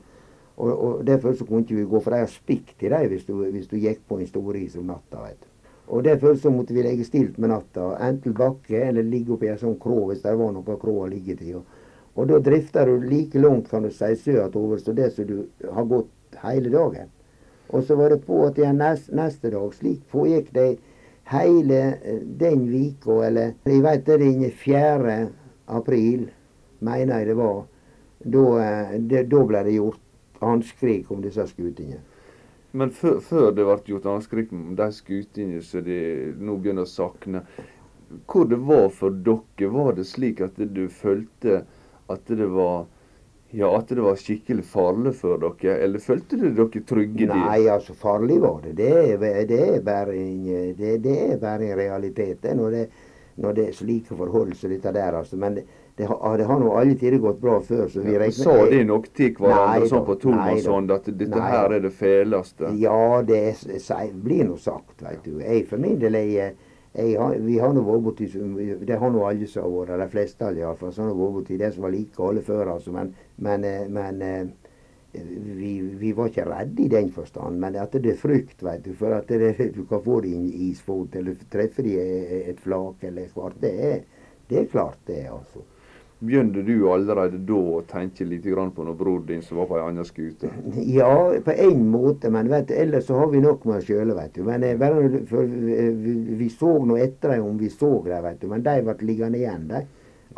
[0.57, 3.25] Og, og Derfor så kunne ikke vi gå, for de har spikk til dem hvis,
[3.25, 5.23] du- hvis du gikk på en storis om natta.
[5.23, 5.47] vet du.
[5.89, 9.59] Og Derfor så måtte vi legge stilt med natta, enten bakke eller ligge oppi en
[9.59, 11.57] sånn krå hvis det var noe krå å ligge til.
[11.57, 11.63] Og,
[12.15, 15.85] og da drifter du like langt kan du si sørover som det som du har
[15.89, 17.09] gått hele dagen.
[17.73, 19.73] Og så var det på igjen neste, neste dag.
[19.75, 20.69] Slik pågikk det
[21.33, 25.19] hele eh, den vika, eller jeg veit det er den 4.
[25.67, 26.29] april,
[26.81, 27.61] mener jeg det var.
[28.23, 30.01] Da, eh, det, da ble det gjort
[30.43, 32.03] anskrik om disse skutene.
[32.73, 36.01] Men før, før det ble gjort anskrik om de skutene som de
[36.41, 37.47] nå begynner å sakne,
[38.29, 41.63] hvor det var for dere, var det slik at du følte
[42.13, 42.85] at det var
[43.53, 47.27] ja, at det var skikkelig farlig for dere, eller følte dere dere trygge?
[47.29, 48.73] Nei, altså farlig var det.
[48.79, 50.47] Det er, det er, bare, en,
[50.79, 52.47] det, det er bare en realitet.
[52.57, 52.87] Når det,
[53.45, 55.19] når det er slike forhold som dette der.
[55.21, 55.37] Altså.
[55.37, 55.67] Men det,
[56.01, 57.85] det, har, det har nå alle tider gått bra før.
[57.93, 61.53] Så vi Ja, regner- Sa de nok til hverandre sånn på tomannshånd at dette Nei
[61.53, 62.73] her er det feleste?
[62.81, 65.43] Ja, det er, blir nå sagt, veit du.
[65.45, 66.57] Jeg for min del, jeg,
[66.95, 68.27] har- vi har nå vært borti
[68.87, 71.73] Det har nå alle som har vært, de fleste iallfall, som har vært borti det
[71.75, 72.93] som var like alle før, altså.
[72.93, 74.47] Men, men, eh, men eh,
[75.13, 77.59] vi, vi var ikke redde i den forstand.
[77.61, 78.93] Men at det er frykt, vet du.
[78.95, 83.05] For at det, du kan få deg en isfot, eller treffe deg i et flak
[83.05, 83.61] eller hvert.
[83.61, 84.01] Det er,
[84.51, 85.65] det er klart, det, altså.
[86.23, 89.79] Begynte du allerede da å tenke litt grann på når bror din som var på
[89.81, 90.51] ei anna skute?
[90.99, 91.09] Ja,
[91.43, 94.37] på en måte, men vet du, ellers så har vi nok med oss sjøle, vet
[94.39, 94.45] du.
[94.47, 98.47] Men eh, eh, vi, vi så nå etter dem om vi så dem, vet du.
[98.53, 99.83] Men de ble liggende igjen, de.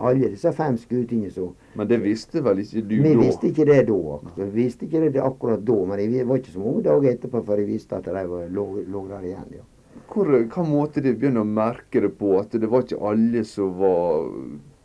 [0.00, 1.50] Alle disse fem skutene så.
[1.78, 3.20] Men det visste vel ikke du Vi da?
[3.20, 3.98] visste ikke det da.
[4.16, 4.32] altså.
[4.40, 7.62] Vi visste ikke det akkurat da, men det var ikke så mange dager etterpå før
[7.62, 8.24] jeg visste at de
[8.56, 9.48] lå, lå der igjen.
[9.60, 9.66] ja.
[10.10, 12.32] Hvor, hva måte de begynner å merke det på?
[12.40, 14.26] At det var ikke alle som var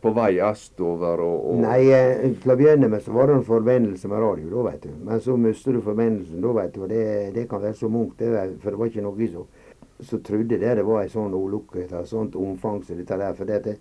[0.00, 3.48] på vei østover og, og Nei, eh, til å begynne med så var det en
[3.48, 4.94] forbindelse med radio, da, vet du.
[5.04, 6.84] Men så mister du forbindelsen, da, vet du.
[6.86, 7.04] Og det,
[7.36, 8.30] det kan være så det
[8.62, 9.48] for det var ikke noe som
[10.02, 13.34] som trodde det, det var en sånn ulykke, et sånt omfang som dette der.
[13.36, 13.76] For det,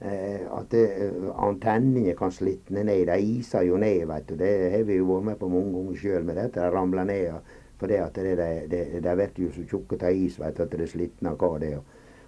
[0.00, 3.06] eh, at det, eh, antennene kan slitne ned.
[3.06, 4.36] De iser jo ned, vet du.
[4.36, 6.60] Det har vi jo vært med på mange ganger sjøl med dette.
[6.60, 7.54] De ramler ned.
[7.78, 10.62] For det at det, det, det, det blir jo så tjukke av is, vet du,
[10.64, 11.82] at det slitner hva det er.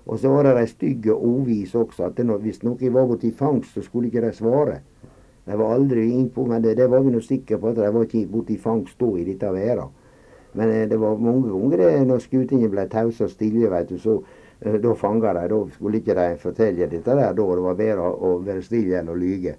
[0.07, 2.05] Og så var det de stygge ovis også.
[2.05, 4.81] at det, når- Hvis noen var borti fangst, så skulle ikke de svare.
[5.47, 8.03] De var aldri innpå, men det, det var vi nå sikre på at de var
[8.05, 9.89] ikke borti fangst da i dette været.
[10.55, 13.99] Men eh, det var mange ganger det, når skutene ble tause og stille, vet du,
[13.99, 14.23] så
[14.63, 15.49] eh, da fanga de.
[15.49, 17.33] Da skulle ikke de fortelle dette der.
[17.33, 19.57] Da det var bedre å være stille enn å lyge.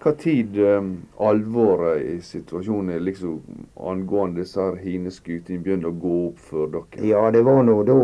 [0.00, 0.82] Hva tid eh,
[1.20, 3.40] alvoret i situasjonen liksom
[3.76, 7.06] angående disse hineskutene begynte å gå opp for dere?
[7.06, 7.98] Ja, det var nå da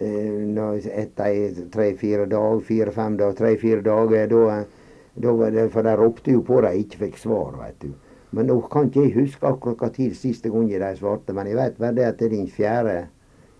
[0.00, 4.60] eh, tre-fire dager, fire-fem dager, tre-fire dager, da,
[5.14, 7.92] da var det, For de ropte jo på dem, ikke fikk svar, vet du.
[8.30, 11.58] Men nå kan ikke jeg huske akkurat hva tid siste gang de svarte, men jeg
[11.58, 12.96] vet bare det at den 4.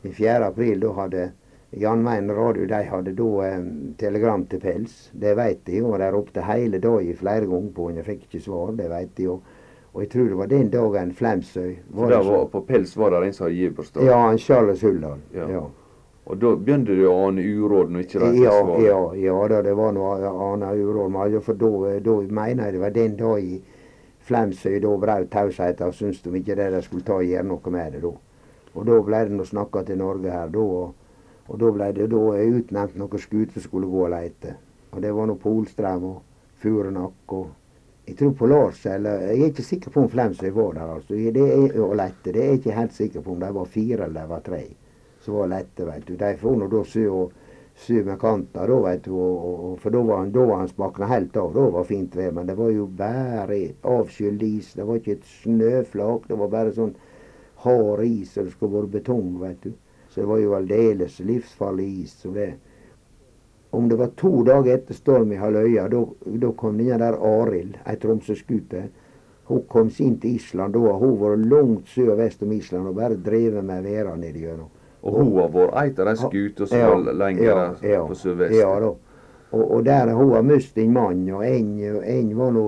[0.02, 0.46] Den 4.
[0.46, 1.30] april, da hadde
[1.70, 3.64] Jan Mayen Radio de hadde da eh,
[3.98, 5.10] telegram til Pels.
[5.12, 8.02] Det vet de, og de ropte hele dagen flere ganger på henne.
[8.02, 9.28] Jeg fikk ikke svar, det vet de.
[9.30, 9.58] Og,
[9.92, 13.10] og jeg tror det var den dagen Flemsøy For det der var, på pels var
[13.10, 14.06] det en som hadde giverstad?
[14.06, 15.22] Ja, en Charles Hulldal.
[15.34, 15.48] Ja.
[15.50, 15.64] ja.
[16.30, 19.72] Og da begynte du å ane uråd når ikke det Ja, ja, ja da, det
[19.74, 21.70] var noe annet uråd med alle, for da,
[22.06, 23.62] da mener jeg det var den dagen
[24.30, 27.72] Flemsøy da brøt tausheten og syntes de ikke det de skulle ta og gjøre noe
[27.74, 28.12] med det da.
[28.76, 30.66] Og da ble det snakka til Norge her da.
[30.80, 31.16] Og,
[31.50, 32.20] og da ble det da
[32.60, 34.54] utnevnt noen skuter som skulle gå og leite.
[34.94, 36.20] Og det var nå Polstrøm og
[36.62, 37.48] Furunakk og
[38.06, 41.14] jeg tror på Lars, eller Jeg er ikke sikker på om Flemsøy var der, altså.
[41.14, 42.32] Det er, og lette.
[42.32, 44.62] Det er jeg ikke helt sikker på om de var fire eller de var tre
[45.30, 46.16] som var lette, vet du.
[46.18, 47.36] De får nå da sy og
[47.80, 49.12] sy med kanter, da, veit du.
[49.14, 51.52] Og, og, for da var han, da var han smakna helt av.
[51.54, 52.32] Da var fint vær.
[52.36, 54.72] Men det var jo bare avskyld is.
[54.76, 56.26] Det var ikke et snøflak.
[56.28, 56.96] Det var bare sånn
[57.64, 59.76] hard is, og det skulle vært betong, vet du.
[60.10, 62.18] Så det var jo aldeles livsfarlig is.
[62.18, 62.50] som det
[63.70, 67.94] om det var to dager etter storm i halvøya, da kom denne der Arild, ei
[68.02, 68.88] Tromsø-skute.
[69.46, 70.74] Hun kom inn til Island.
[70.74, 74.44] Da hun vært langt sør og vest om Island og bare drevet med væra nedi
[74.44, 74.70] gjennom.
[75.02, 77.62] Og hun har vært ei av de skutene som Ja, var lenger ja,
[77.94, 78.56] ja, på sørvest?
[78.58, 78.92] Ja da.
[79.50, 81.70] Og, og der hun har mistet en mann, og en,
[82.04, 82.64] en var nå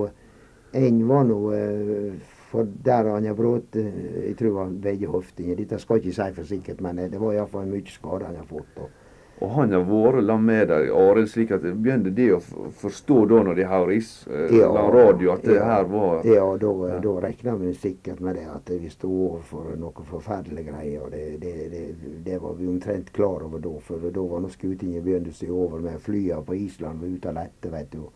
[0.73, 2.13] en var nå eh,
[2.49, 5.55] For der han har brutt eh, Jeg tror han begge hoftene.
[5.57, 8.39] Dette skal jeg ikke si for sikkert, men eh, det var iallfall mye skade han
[8.41, 8.81] har fått.
[8.81, 9.02] Og,
[9.41, 12.39] Og han har vært sammen med deg, årene, slik at det begynte de å
[12.79, 15.63] forstå da når de is, eh, Ja, radio, at det ja.
[15.65, 20.05] her var Ja, da, da regna vi sikkert med det at vi sto overfor noe
[20.05, 21.01] forferdelige greier.
[21.01, 23.73] og det, det, det, det var vi omtrent klar over da.
[23.81, 27.29] For da var nå skutingen begynt å se over med flyene på Island var ute
[27.29, 28.07] og lette, vet du.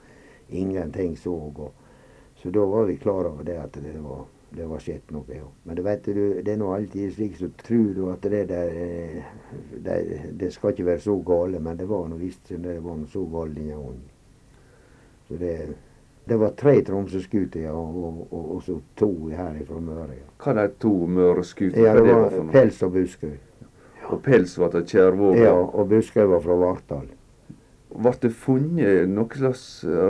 [0.49, 1.34] Ingenting så.
[1.34, 1.74] Og,
[2.38, 5.26] så da var vi klar over det at det var, det var skjedd noe.
[5.36, 5.48] Ja.
[5.68, 8.78] Men det vet du, det er nå alltid slik så tror du at det der
[8.84, 9.34] eh,
[9.84, 9.98] det,
[10.39, 13.26] det skal ikke være så gale, men det var nå visst det var noe så
[13.32, 14.08] galt denne gangen.
[15.28, 15.58] Så det
[16.28, 20.18] det var tre Tromsø-skuter, ja, og, og, og, så to her fra Møre.
[20.18, 22.50] Ja, Hva de to Møre-skutene ja det var var?
[22.52, 23.62] Pels og Buskerud.
[24.12, 25.38] Og pels var fra Kjærvåg.
[25.39, 27.08] Ja, og Buskerud var fra Vartdal.
[27.95, 29.64] Ble det funnet noen slags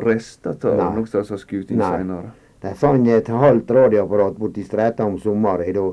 [0.08, 2.24] rester av noen slags skuting Nei.
[2.62, 5.74] De fant et halvt radioapparat borti Streta om sommeren.
[5.74, 5.88] Da,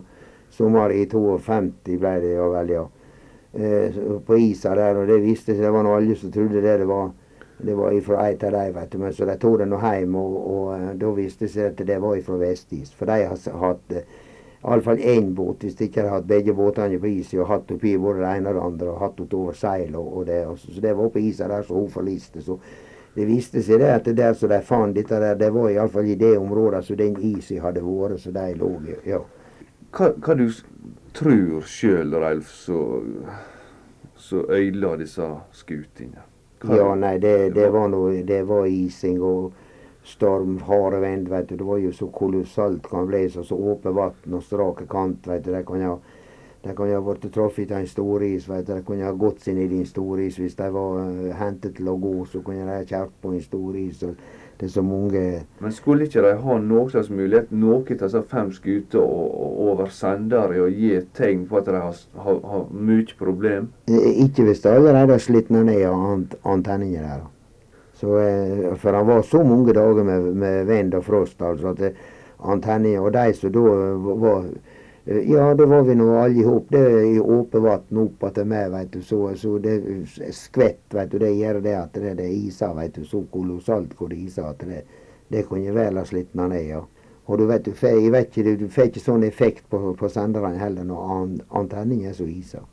[0.54, 2.84] sommeren i 52 ble det ja vel, ja.
[3.54, 6.78] Eh, på isa der, og det viste seg, det var nå alle som trodde det
[6.80, 7.12] det var
[7.64, 8.98] det var ifra et av dem, vet du.
[8.98, 11.82] Men så de tok det nå hjem, og, og og da viste det seg at
[11.86, 12.92] det var ifra Vestis.
[12.96, 14.08] For de har hatt eh,
[14.64, 17.94] iallfall én båt, hvis de ikke har hatt begge båtene på is, og hatt oppi
[18.00, 20.40] både det ene og det andre, og hatt det over seil og, og det.
[20.48, 22.42] Og så, så det var på isa der så hun forliste.
[22.42, 22.58] Så
[23.14, 26.08] det viste seg det at det der som de fant dette der, det var iallfall
[26.10, 28.70] i det området som den isen hadde vært, så de lå.
[29.06, 29.20] Ja.
[29.94, 30.48] Hva, hva du
[31.14, 32.80] tror sjøl, Ralf, så,
[34.18, 36.26] så øyla disse skutene?
[36.64, 39.52] Ja, nei, det, det var noe Det var ising og
[40.04, 41.56] storm, harde vind, vet du.
[41.60, 45.44] Det var jo så kolossalt kan bli, så, så åpent vann og strake kant, vet
[45.44, 45.52] du.
[45.52, 45.94] De kan jo
[46.64, 48.72] de kan jo ha blitt truffet av en storis, vet du.
[48.72, 51.02] De kunne ha gått seg ned i en storis hvis de var
[51.36, 54.00] hentet til å gå, så kunne de ha kjørt på en storis.
[54.56, 58.22] Det er så mange Men skulle ikke de ha noen slags mulighet, noen av disse
[58.30, 58.52] fem
[59.00, 63.72] og over sendere, og gi tegn på at de har, har, har mye problem?
[63.90, 67.26] Eh, Ikke hvis de allerede har slitt ned ant antennene der.
[67.98, 71.82] Så, eh, for han var så mange dager med, med vind og frost, altså, at
[71.82, 71.98] eh,
[72.38, 74.73] antennene Og de som da eh, var eh,
[75.06, 76.70] Ja, det var vi nå alle i hop.
[76.72, 79.02] Det er i åpent vann opp til meg, vet du.
[79.04, 79.76] Så, så det
[80.32, 81.18] skvett, vet du.
[81.20, 83.04] Det gjør det at det, det iser, vet du.
[83.04, 84.80] Så kolossalt hvor det iser at det,
[85.28, 86.80] det kunne vel ha slitt ned, ja.
[87.24, 90.88] Og du vet, du, får, jeg vet ikke, ikke sånn effekt på, på senderne heller
[90.88, 91.12] når
[91.56, 92.64] antenningen er så iser.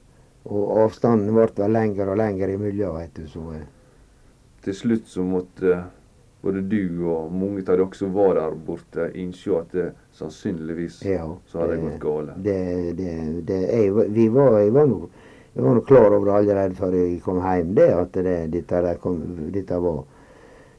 [0.48, 3.28] Og avstanden ble lengre og lengre imellom, vet du.
[3.32, 3.68] Så, eh,
[4.64, 5.88] Til slutt så måtte eh,
[6.42, 11.28] både du og mange av dere som var der borte, innså at det sannsynligvis ja.
[11.48, 12.32] så hadde det gått galt?
[12.44, 12.62] Det,
[12.98, 13.12] det,
[13.48, 15.04] det, jeg, var- vi var, jeg var nå
[15.52, 19.18] jeg var klar over det allerede før jeg kom hjem, det at det, dette, kom,
[19.52, 20.04] dette var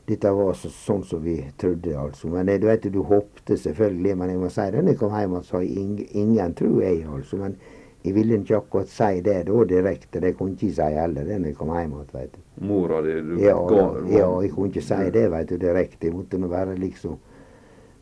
[0.09, 2.29] dette var så, sånn som vi trodde, altså.
[2.33, 4.17] Men du vet, du håpte selvfølgelig.
[4.19, 7.05] Men jeg må si det når jeg kom hjem, at så ingen, ingen tro jeg,
[7.07, 7.39] altså.
[7.39, 7.55] Men
[8.03, 10.21] jeg ville ikke akkurat si det da direkte.
[10.21, 12.41] Det kunne jeg ikke si heller det når jeg kom hjem igjen, vet du.
[12.67, 16.07] Mora di du Ja, ga, ja, jeg kunne ikke si det vet du, direkte.
[16.07, 17.19] Jeg måtte nå bare liksom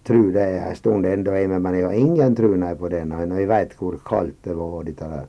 [0.05, 3.48] tro det en stund ennå, men jeg har ingen tro nei på det når jeg
[3.48, 4.82] vet hvor kaldt det var.
[4.84, 5.28] dette der.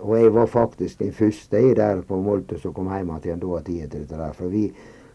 [0.00, 3.60] Og jeg var faktisk den første jeg der på Molde som kom hjem igjen da
[3.64, 4.32] tida til dette der.
[4.32, 4.70] For vi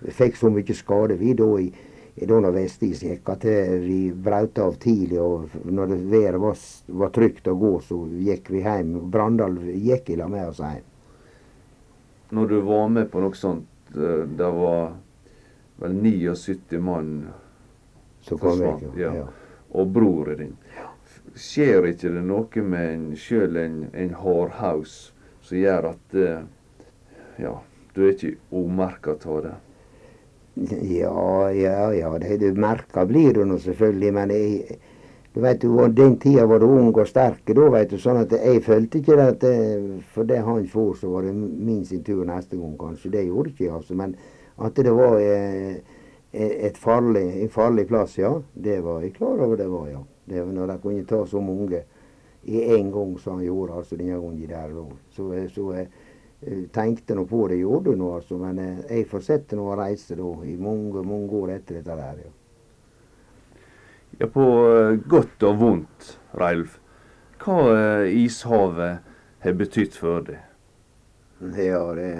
[0.09, 1.71] fikk så mye skade vi da i
[2.15, 3.43] da når vestis gikk, at
[3.83, 5.19] vi brøt av tidlig.
[5.19, 8.93] Og når det været var, var trygt å gå, så gikk vi hjem.
[9.11, 10.85] Brandal gikk i lag med oss hjem.
[12.35, 14.95] Når du var med på noe sånt, eh, det var
[15.83, 17.11] vel 79 mann
[18.23, 18.71] som kom jeg.
[18.79, 19.13] Forsvant, Ja.
[19.15, 19.27] ja.
[19.75, 20.55] Og broren din.
[21.35, 25.11] Skjer ikke det noe med en, sjøl en, en hardhaus
[25.43, 26.45] som gjør at eh,
[27.43, 27.57] ja,
[27.93, 29.55] du er ikke umerka av det?
[30.55, 32.17] Ja, ja, ja.
[32.19, 34.13] Det, du merker blir du nå selvfølgelig.
[34.13, 34.77] Men jeg,
[35.35, 37.43] du vet jo, den tida var du ung og sterk.
[37.51, 39.57] Da vet du, sånn at jeg følte ikke at det,
[40.15, 43.11] for det han får, så var det min sin tur neste gang, kanskje.
[43.17, 43.99] Det gjorde ikke jeg, altså.
[43.99, 44.15] Men
[44.55, 45.75] at det var eh,
[46.31, 48.31] et farlig, en farlig plass, ja.
[48.53, 50.01] Det var jeg klar over det var, ja.
[50.25, 51.83] Det var når de kunne ta så mange
[52.45, 54.73] i én gang som han gjorde, altså denne gangen der.
[55.11, 56.03] Så, så jeg eh,
[56.71, 58.37] tenkte nå på det, gjorde nå, altså.
[58.41, 62.25] Men eh, jeg fortsatte nå å reise da, i mange, mange år etter dette der,
[62.25, 62.33] ja.
[64.19, 66.77] Ja, på eh, godt og vondt, Reilf.
[67.41, 70.43] Hva eh, ishavet har betydd for deg?
[71.59, 72.11] Ja, det,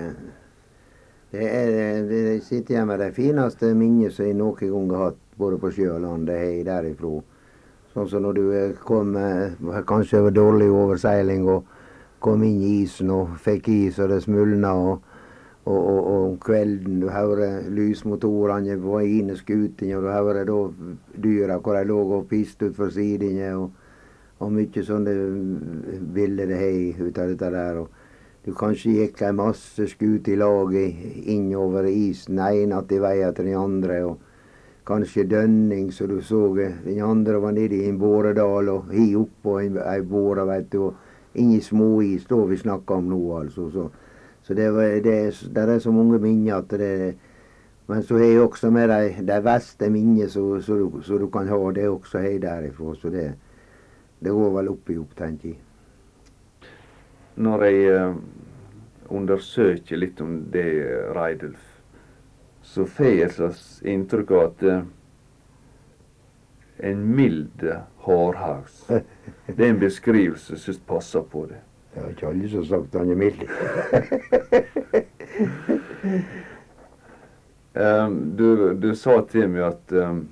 [1.32, 5.21] det er det, sitter igjen med de fineste minnene som jeg noen gang har hatt,
[5.39, 6.28] både på sjø og land.
[6.28, 7.13] Det har jeg derifra.
[7.95, 9.15] Sånn som når du eh, kom
[9.88, 11.74] kanskje over dårlig overseiling og
[12.26, 14.73] kom inn i isen og fikk is og det smulna.
[14.73, 15.11] og
[15.65, 20.57] og, og, og, om kvelden du hører lysmotorene på ene skuten, og du hører da
[21.23, 23.49] dyra hvor de lå og piste utfor sidene.
[23.57, 23.71] Og,
[24.45, 25.15] og mye sånne
[26.13, 27.80] bilder det har ut av dette der.
[27.82, 33.34] Og du kanskje gikk ei masse skuter i lag innover isen, ene att i veien
[33.34, 34.03] til den andre.
[34.05, 34.19] og
[34.86, 39.57] Kanskje dønning, så du så den andre var nede i en båredal og hi oppå
[39.59, 40.84] ei båre, veit du.
[40.84, 40.93] Og
[41.36, 43.70] inn i småis, da vi snakker om nå, altså.
[43.72, 43.90] så
[44.46, 44.70] så det,
[45.04, 47.16] det, det er så mange minner at det
[47.88, 51.72] Men så har jeg også med de, de verste minnene som du, du, kan ha.
[51.72, 52.96] Det også har jeg derifra.
[52.96, 53.34] Så det,
[54.20, 55.60] det går vel opp i opp, tenker jeg.
[57.36, 58.16] Når jeg uh,
[59.10, 60.66] undersøker litt om det,
[61.14, 61.62] Reidulf,
[62.62, 64.82] så får jeg et slags inntrykk av at uh,
[66.78, 67.63] en mild
[68.05, 68.88] hardhaus.
[69.47, 71.61] Det er en beskrivelse som passer på det.
[71.93, 73.43] Det har ikke alle som sagt han er mild.
[77.80, 80.26] um, du, du, sa til meg at um,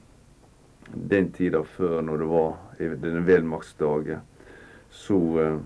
[0.92, 2.52] den tida før, når det var
[2.84, 4.28] i denne velmaktsdagen,
[4.92, 5.58] så uh,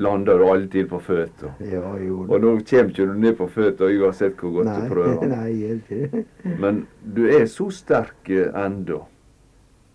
[0.00, 1.52] landa du alltid på føtter.
[1.60, 5.26] Ja, Og nå kommer ikke du ned på føtter uansett hvor godt nei, du prøver.
[5.36, 6.24] Nei, ikke.
[6.56, 9.04] Men du er så sterk uh, ennå.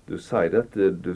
[0.09, 1.13] Du sier at uh, du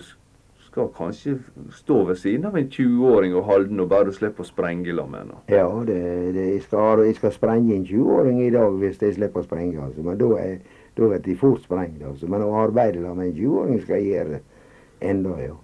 [0.74, 1.40] skal kanskje
[1.72, 5.12] stå ved siden av en 20-åring og holde den og bare slippe å sprenge sammen
[5.12, 5.42] med henne.
[5.54, 5.98] Ja, det,
[6.34, 9.84] det, jeg, skal, jeg, skal, sprenge en 20-åring i dag hvis jeg slipper å sprenge.
[9.84, 10.02] Altså.
[10.06, 10.32] Men da,
[10.96, 12.02] blir de fort sprengt.
[12.02, 12.30] Altså.
[12.30, 14.42] Men å arbeide med en 20-åring skal jeg gjøre
[15.12, 15.60] enda, ja.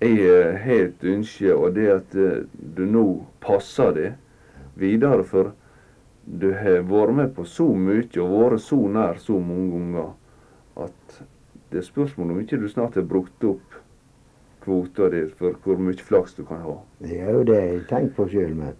[0.00, 2.44] Jeg eh, har et ønske, og det at eh,
[2.76, 3.04] du nå
[3.44, 4.12] passer det
[4.80, 5.26] videre.
[5.28, 5.52] For
[6.24, 10.16] du har vært med på så mye og vært så nær så mange ganger
[10.88, 11.20] at
[11.70, 13.80] det er spørsmål om ikke du snart har brukt opp
[14.64, 16.76] kvota di for hvor mye flaks du kan ha.
[17.00, 18.74] Det er jo det jeg tenker på sjøl, men.